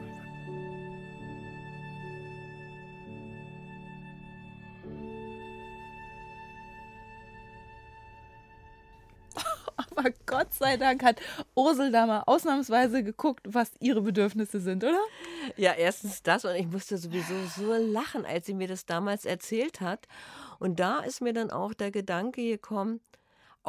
Aber 9.76 10.10
Gott 10.26 10.54
sei 10.54 10.78
Dank 10.78 11.04
hat 11.04 11.22
Ursel 11.56 11.92
da 11.92 12.06
mal 12.06 12.24
ausnahmsweise 12.26 13.04
geguckt, 13.04 13.46
was 13.48 13.72
ihre 13.80 14.02
Bedürfnisse 14.02 14.60
sind, 14.60 14.84
oder? 14.84 15.00
Ja, 15.56 15.74
erstens 15.74 16.24
das 16.24 16.46
und 16.46 16.56
ich 16.56 16.68
musste 16.68 16.98
sowieso 16.98 17.36
so 17.56 17.74
lachen, 17.74 18.26
als 18.26 18.48
sie 18.48 18.54
mir 18.54 18.68
das 18.68 18.86
damals 18.86 19.26
erzählt 19.26 19.82
hat. 19.82 20.08
Und 20.60 20.80
da 20.80 21.00
ist 21.00 21.22
mir 21.22 21.34
dann 21.34 21.52
auch 21.52 21.74
der 21.74 21.92
Gedanke 21.92 22.42
gekommen, 22.44 23.02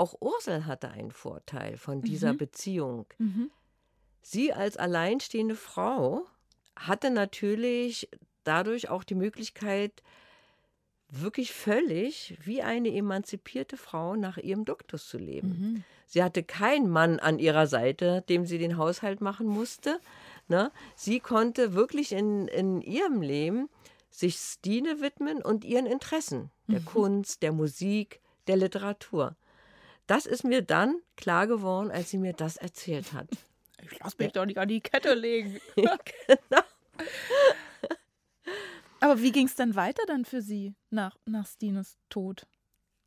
auch 0.00 0.14
Ursel 0.20 0.64
hatte 0.66 0.88
einen 0.90 1.10
Vorteil 1.12 1.76
von 1.76 2.00
dieser 2.00 2.32
Beziehung. 2.38 3.04
Sie 4.22 4.52
als 4.52 4.76
alleinstehende 4.78 5.56
Frau 5.56 6.26
hatte 6.74 7.10
natürlich 7.10 8.08
dadurch 8.44 8.88
auch 8.88 9.04
die 9.04 9.14
Möglichkeit, 9.14 10.02
wirklich 11.10 11.52
völlig 11.52 12.38
wie 12.44 12.62
eine 12.62 12.88
emanzipierte 12.94 13.76
Frau 13.76 14.16
nach 14.16 14.38
ihrem 14.38 14.64
Duktus 14.64 15.06
zu 15.08 15.18
leben. 15.18 15.50
Sie 16.06 16.22
hatte 16.22 16.42
keinen 16.42 16.88
Mann 16.88 17.18
an 17.18 17.38
ihrer 17.38 17.66
Seite, 17.66 18.24
dem 18.28 18.46
sie 18.46 18.58
den 18.58 18.78
Haushalt 18.78 19.20
machen 19.20 19.46
musste. 19.46 20.00
Ne? 20.48 20.72
Sie 20.96 21.20
konnte 21.20 21.74
wirklich 21.74 22.12
in, 22.12 22.48
in 22.48 22.80
ihrem 22.80 23.20
Leben 23.20 23.68
sich 24.10 24.36
Stine 24.36 25.00
widmen 25.00 25.42
und 25.42 25.64
ihren 25.64 25.86
Interessen, 25.86 26.50
der 26.68 26.80
Kunst, 26.80 27.42
der 27.42 27.52
Musik, 27.52 28.20
der 28.46 28.56
Literatur. 28.56 29.36
Das 30.10 30.26
ist 30.26 30.42
mir 30.42 30.60
dann 30.60 31.00
klar 31.16 31.46
geworden, 31.46 31.92
als 31.92 32.10
sie 32.10 32.18
mir 32.18 32.32
das 32.32 32.56
erzählt 32.56 33.12
hat. 33.12 33.28
Ich 33.82 33.98
lass 33.98 34.18
mich 34.18 34.32
doch 34.32 34.44
nicht 34.44 34.58
an 34.58 34.68
die 34.68 34.82
Kette 34.82 35.14
legen. 35.14 35.58
genau. 35.74 36.62
Aber 39.00 39.22
wie 39.22 39.32
ging 39.32 39.46
es 39.46 39.54
dann 39.54 39.74
weiter 39.74 40.02
dann 40.06 40.26
für 40.26 40.42
sie 40.42 40.74
nach, 40.90 41.16
nach 41.24 41.46
Stines 41.46 41.96
Tod? 42.10 42.46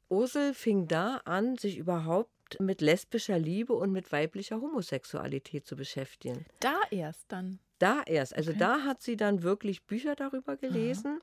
Ursel 0.10 0.56
fing 0.56 0.88
da 0.88 1.18
an, 1.26 1.58
sich 1.60 1.78
überhaupt 1.78 2.60
mit 2.60 2.82
lesbischer 2.82 3.38
Liebe 3.38 3.74
und 3.74 3.92
mit 3.92 4.12
weiblicher 4.12 4.62
Homosexualität 4.62 5.68
zu 5.68 5.76
beschäftigen. 5.76 6.44
Da 6.60 6.80
erst 6.90 7.32
dann. 7.32 7.60
Da 7.78 8.02
erst. 8.08 8.36
Also 8.36 8.50
Okay. 8.50 8.60
da 8.60 8.82
hat 8.82 9.04
sie 9.04 9.16
dann 9.16 9.44
wirklich 9.44 9.84
Bücher 9.84 10.16
darüber 10.16 10.58
gelesen 10.58 11.22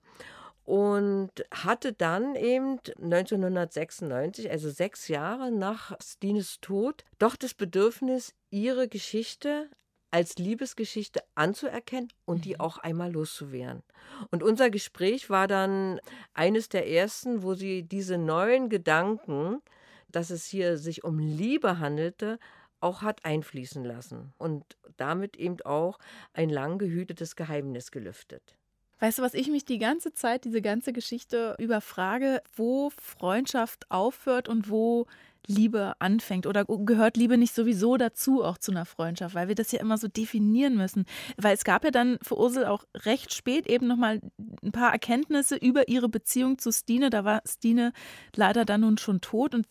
und 0.71 1.33
hatte 1.53 1.93
dann 1.93 2.37
eben 2.37 2.79
1996, 3.03 4.49
also 4.53 4.71
sechs 4.71 5.09
Jahre 5.09 5.51
nach 5.51 5.97
Stines 6.01 6.61
Tod, 6.61 7.05
doch 7.19 7.35
das 7.35 7.55
Bedürfnis, 7.55 8.35
ihre 8.51 8.87
Geschichte 8.87 9.69
als 10.13 10.37
Liebesgeschichte 10.37 11.25
anzuerkennen 11.35 12.13
und 12.25 12.45
die 12.45 12.61
auch 12.61 12.79
einmal 12.79 13.11
loszuwerden. 13.11 13.83
Und 14.31 14.45
unser 14.45 14.71
Gespräch 14.71 15.29
war 15.29 15.49
dann 15.49 15.99
eines 16.35 16.69
der 16.69 16.89
ersten, 16.89 17.43
wo 17.43 17.55
sie 17.55 17.83
diese 17.83 18.17
neuen 18.17 18.69
Gedanken, 18.69 19.63
dass 20.07 20.31
es 20.31 20.47
hier 20.47 20.79
sich 20.79 21.03
um 21.03 21.19
Liebe 21.19 21.81
handelte, 21.81 22.39
auch 22.79 23.03
hat 23.03 23.25
einfließen 23.25 23.85
lassen 23.85 24.35
und 24.39 24.77
damit 24.97 25.37
eben 25.37 25.61
auch 25.63 25.99
ein 26.33 26.49
lang 26.49 26.79
gehütetes 26.79 27.35
Geheimnis 27.35 27.91
gelüftet. 27.91 28.55
Weißt 29.01 29.19
du, 29.19 29.23
was 29.23 29.35
ich 29.35 29.49
mich 29.49 29.65
die 29.65 29.79
ganze 29.79 30.13
Zeit, 30.13 30.45
diese 30.45 30.61
ganze 30.61 30.93
Geschichte 30.93 31.57
überfrage, 31.59 32.43
wo 32.55 32.91
Freundschaft 32.91 33.91
aufhört 33.91 34.49
und 34.49 34.71
wo 34.71 35.07
Liebe 35.47 35.95
anfängt? 35.99 36.47
Oder 36.47 36.65
gehört 36.65 37.17
Liebe 37.17 37.37
nicht 37.39 37.55
sowieso 37.55 37.97
dazu, 37.97 38.45
auch 38.45 38.59
zu 38.59 38.71
einer 38.71 38.85
Freundschaft? 38.85 39.35
Weil 39.35 39.49
wir 39.49 39.55
das 39.55 39.73
ja 39.73 39.81
immer 39.81 39.99
so 39.99 40.09
definieren 40.09 40.77
müssen. 40.77 41.05
Weil 41.37 41.55
es 41.55 41.65
gab 41.65 41.85
ja 41.85 41.91
dann 41.91 42.19
für 42.23 42.39
Ursel 42.39 42.67
auch 42.67 42.85
recht 43.05 43.35
spät 43.35 43.67
eben 43.67 43.87
nochmal 43.87 44.21
ein 44.63 44.73
paar 44.73 44.93
Erkenntnisse 44.93 45.57
über 45.57 45.89
ihre 45.89 46.09
Beziehung 46.09 46.59
zu 46.59 46.73
Stine. 46.73 47.11
Da 47.11 47.25
war 47.25 47.43
Stine 47.47 47.93
leider 48.37 48.65
dann 48.65 48.83
nun 48.83 48.99
schon 48.99 49.21
tot. 49.21 49.55
Und 49.55 49.67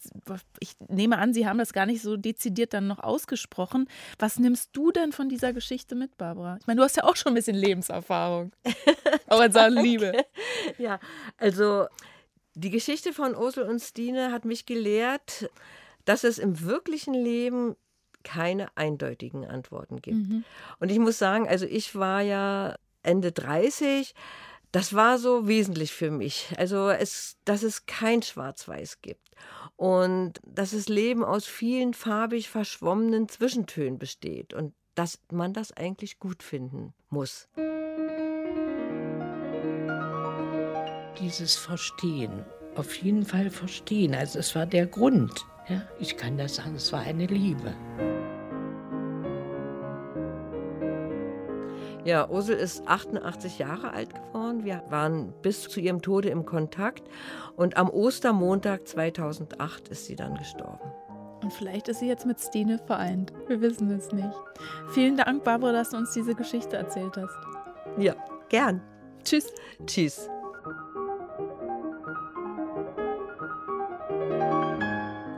ich 0.59 0.73
nehme 0.87 1.17
an, 1.17 1.33
Sie 1.33 1.47
haben 1.47 1.59
das 1.59 1.73
gar 1.73 1.85
nicht 1.85 2.01
so 2.01 2.17
dezidiert 2.17 2.73
dann 2.73 2.87
noch 2.87 2.99
ausgesprochen. 2.99 3.87
Was 4.17 4.39
nimmst 4.39 4.69
du 4.73 4.91
denn 4.91 5.11
von 5.11 5.29
dieser 5.29 5.53
Geschichte 5.53 5.95
mit, 5.95 6.17
Barbara? 6.17 6.57
Ich 6.59 6.67
meine, 6.67 6.77
du 6.77 6.83
hast 6.83 6.97
ja 6.97 7.03
auch 7.03 7.15
schon 7.15 7.33
ein 7.33 7.35
bisschen 7.35 7.55
Lebenserfahrung. 7.55 8.51
auch 9.27 9.41
in 9.41 9.51
Sachen 9.51 9.77
Liebe. 9.77 10.13
Ja, 10.77 10.99
also 11.37 11.87
die 12.59 12.69
Geschichte 12.69 13.13
von 13.13 13.35
Ursel 13.35 13.63
und 13.63 13.79
Stine 13.79 14.31
hat 14.31 14.45
mich 14.45 14.65
gelehrt, 14.65 15.49
dass 16.05 16.23
es 16.23 16.37
im 16.37 16.61
wirklichen 16.61 17.13
Leben 17.13 17.75
keine 18.23 18.75
eindeutigen 18.75 19.45
Antworten 19.45 20.01
gibt. 20.01 20.17
Und 20.79 20.91
ich 20.91 20.99
muss 20.99 21.17
sagen, 21.17 21.47
also 21.47 21.65
ich 21.65 21.95
war 21.95 22.21
ja 22.21 22.75
Ende 23.01 23.31
30, 23.31 24.13
das 24.71 24.93
war 24.93 25.17
so 25.17 25.47
wesentlich 25.47 25.93
für 25.93 26.11
mich. 26.11 26.53
Also 26.57 26.89
es, 26.89 27.37
dass 27.45 27.63
es 27.63 27.85
kein 27.85 28.21
Schwarz-Weiß 28.21 29.01
gibt 29.01 29.31
und 29.77 30.33
dass 30.45 30.71
das 30.71 30.89
Leben 30.89 31.23
aus 31.23 31.45
vielen 31.45 31.93
farbig 31.93 32.49
verschwommenen 32.49 33.29
Zwischentönen 33.29 33.97
besteht 33.97 34.53
und 34.53 34.73
dass 34.95 35.19
man 35.31 35.53
das 35.53 35.71
eigentlich 35.71 36.19
gut 36.19 36.43
finden 36.43 36.93
muss. 37.09 37.47
Dieses 41.19 41.55
Verstehen, 41.55 42.45
auf 42.75 42.95
jeden 42.95 43.25
Fall 43.25 43.49
verstehen. 43.49 44.15
Also 44.15 44.39
es 44.39 44.55
war 44.55 44.65
der 44.65 44.87
Grund. 44.87 45.45
Ja? 45.67 45.81
Ich 45.99 46.15
kann 46.17 46.37
das 46.37 46.55
sagen, 46.55 46.75
es 46.75 46.91
war 46.93 47.01
eine 47.01 47.25
Liebe. 47.25 47.73
Ja, 52.05 52.29
Ursel 52.29 52.55
ist 52.55 52.87
88 52.87 53.59
Jahre 53.59 53.91
alt 53.91 54.13
geworden. 54.15 54.63
Wir 54.63 54.81
waren 54.89 55.33
bis 55.41 55.63
zu 55.63 55.79
ihrem 55.79 56.01
Tode 56.01 56.29
im 56.29 56.45
Kontakt. 56.45 57.03
Und 57.55 57.75
am 57.77 57.89
Ostermontag 57.89 58.87
2008 58.87 59.89
ist 59.89 60.05
sie 60.05 60.15
dann 60.15 60.35
gestorben. 60.35 60.91
Und 61.43 61.53
vielleicht 61.53 61.87
ist 61.87 61.99
sie 61.99 62.07
jetzt 62.07 62.25
mit 62.25 62.39
Stine 62.39 62.79
vereint. 62.79 63.33
Wir 63.47 63.61
wissen 63.61 63.91
es 63.91 64.11
nicht. 64.11 64.33
Vielen 64.93 65.17
Dank, 65.17 65.43
Barbara, 65.43 65.73
dass 65.73 65.89
du 65.89 65.97
uns 65.97 66.13
diese 66.13 66.33
Geschichte 66.33 66.77
erzählt 66.77 67.15
hast. 67.17 67.37
Ja, 67.97 68.15
gern. 68.49 68.81
Tschüss. 69.23 69.53
Tschüss. 69.85 70.29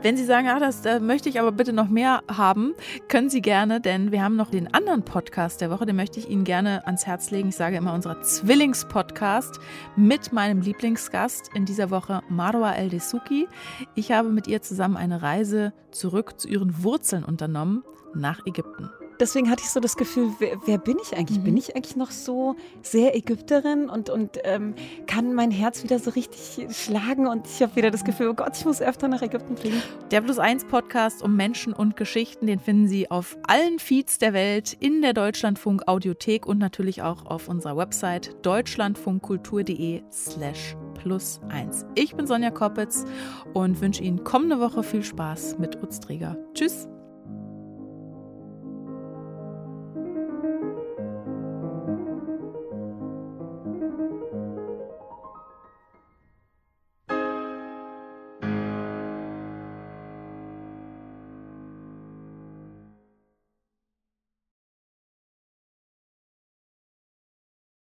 Wenn 0.02 0.16
Sie 0.16 0.24
sagen, 0.24 0.48
ah, 0.48 0.58
das 0.58 0.82
da 0.82 0.98
möchte 0.98 1.28
ich 1.28 1.38
aber 1.38 1.52
bitte 1.52 1.72
noch 1.72 1.88
mehr 1.88 2.24
haben, 2.28 2.74
können 3.06 3.30
Sie 3.30 3.40
gerne, 3.40 3.80
denn 3.80 4.10
wir 4.10 4.20
haben 4.20 4.34
noch 4.34 4.50
den 4.50 4.74
anderen 4.74 5.04
Podcast 5.04 5.60
der 5.60 5.70
Woche, 5.70 5.86
den 5.86 5.94
möchte 5.94 6.18
ich 6.18 6.28
Ihnen 6.28 6.42
gerne 6.42 6.84
ans 6.86 7.06
Herz 7.06 7.30
legen. 7.30 7.50
Ich 7.50 7.56
sage 7.56 7.76
immer 7.76 7.94
unser 7.94 8.20
Zwillingspodcast 8.20 9.60
mit 9.94 10.32
meinem 10.32 10.60
Lieblingsgast 10.60 11.50
in 11.54 11.66
dieser 11.66 11.90
Woche, 11.90 12.20
Marwa 12.28 12.72
El 12.72 12.88
Desuki. 12.88 13.46
Ich 13.94 14.10
habe 14.10 14.30
mit 14.30 14.48
ihr 14.48 14.60
zusammen 14.60 14.96
eine 14.96 15.22
Reise 15.22 15.72
zurück 15.92 16.40
zu 16.40 16.48
ihren 16.48 16.82
Wurzeln 16.82 17.24
unternommen 17.24 17.84
nach 18.12 18.44
Ägypten. 18.44 18.90
Deswegen 19.22 19.48
hatte 19.48 19.62
ich 19.62 19.70
so 19.70 19.80
das 19.80 19.96
Gefühl, 19.96 20.32
wer, 20.40 20.58
wer 20.66 20.78
bin 20.78 20.98
ich 21.00 21.16
eigentlich? 21.16 21.38
Mhm. 21.38 21.44
Bin 21.44 21.56
ich 21.56 21.76
eigentlich 21.76 21.96
noch 21.96 22.10
so 22.10 22.56
sehr 22.82 23.16
Ägypterin 23.16 23.88
und, 23.88 24.10
und 24.10 24.38
ähm, 24.44 24.74
kann 25.06 25.32
mein 25.32 25.50
Herz 25.50 25.82
wieder 25.84 25.98
so 25.98 26.10
richtig 26.10 26.66
schlagen 26.74 27.26
und 27.26 27.46
ich 27.46 27.62
habe 27.62 27.76
wieder 27.76 27.90
das 27.90 28.04
Gefühl, 28.04 28.28
oh 28.28 28.34
Gott, 28.34 28.56
ich 28.56 28.64
muss 28.64 28.82
öfter 28.82 29.08
nach 29.08 29.22
Ägypten 29.22 29.56
fliegen. 29.56 29.80
Der 30.10 30.20
Plus 30.20 30.38
1 30.38 30.66
Podcast 30.66 31.22
um 31.22 31.36
Menschen 31.36 31.72
und 31.72 31.96
Geschichten, 31.96 32.46
den 32.46 32.58
finden 32.58 32.88
Sie 32.88 33.10
auf 33.10 33.38
allen 33.46 33.78
Feeds 33.78 34.18
der 34.18 34.32
Welt, 34.32 34.76
in 34.80 35.02
der 35.02 35.14
Deutschlandfunk 35.14 35.86
Audiothek 35.86 36.44
und 36.44 36.58
natürlich 36.58 37.02
auch 37.02 37.24
auf 37.26 37.48
unserer 37.48 37.76
Website 37.76 38.34
deutschlandfunkkultur.de 38.44 40.02
slash 40.10 40.76
plus 40.94 41.40
1. 41.48 41.86
Ich 41.94 42.16
bin 42.16 42.26
Sonja 42.26 42.50
Koppitz 42.50 43.04
und 43.54 43.80
wünsche 43.80 44.02
Ihnen 44.02 44.24
kommende 44.24 44.58
Woche 44.58 44.82
viel 44.82 45.04
Spaß 45.04 45.58
mit 45.58 45.80
Utz 45.82 46.00
Tschüss! 46.54 46.88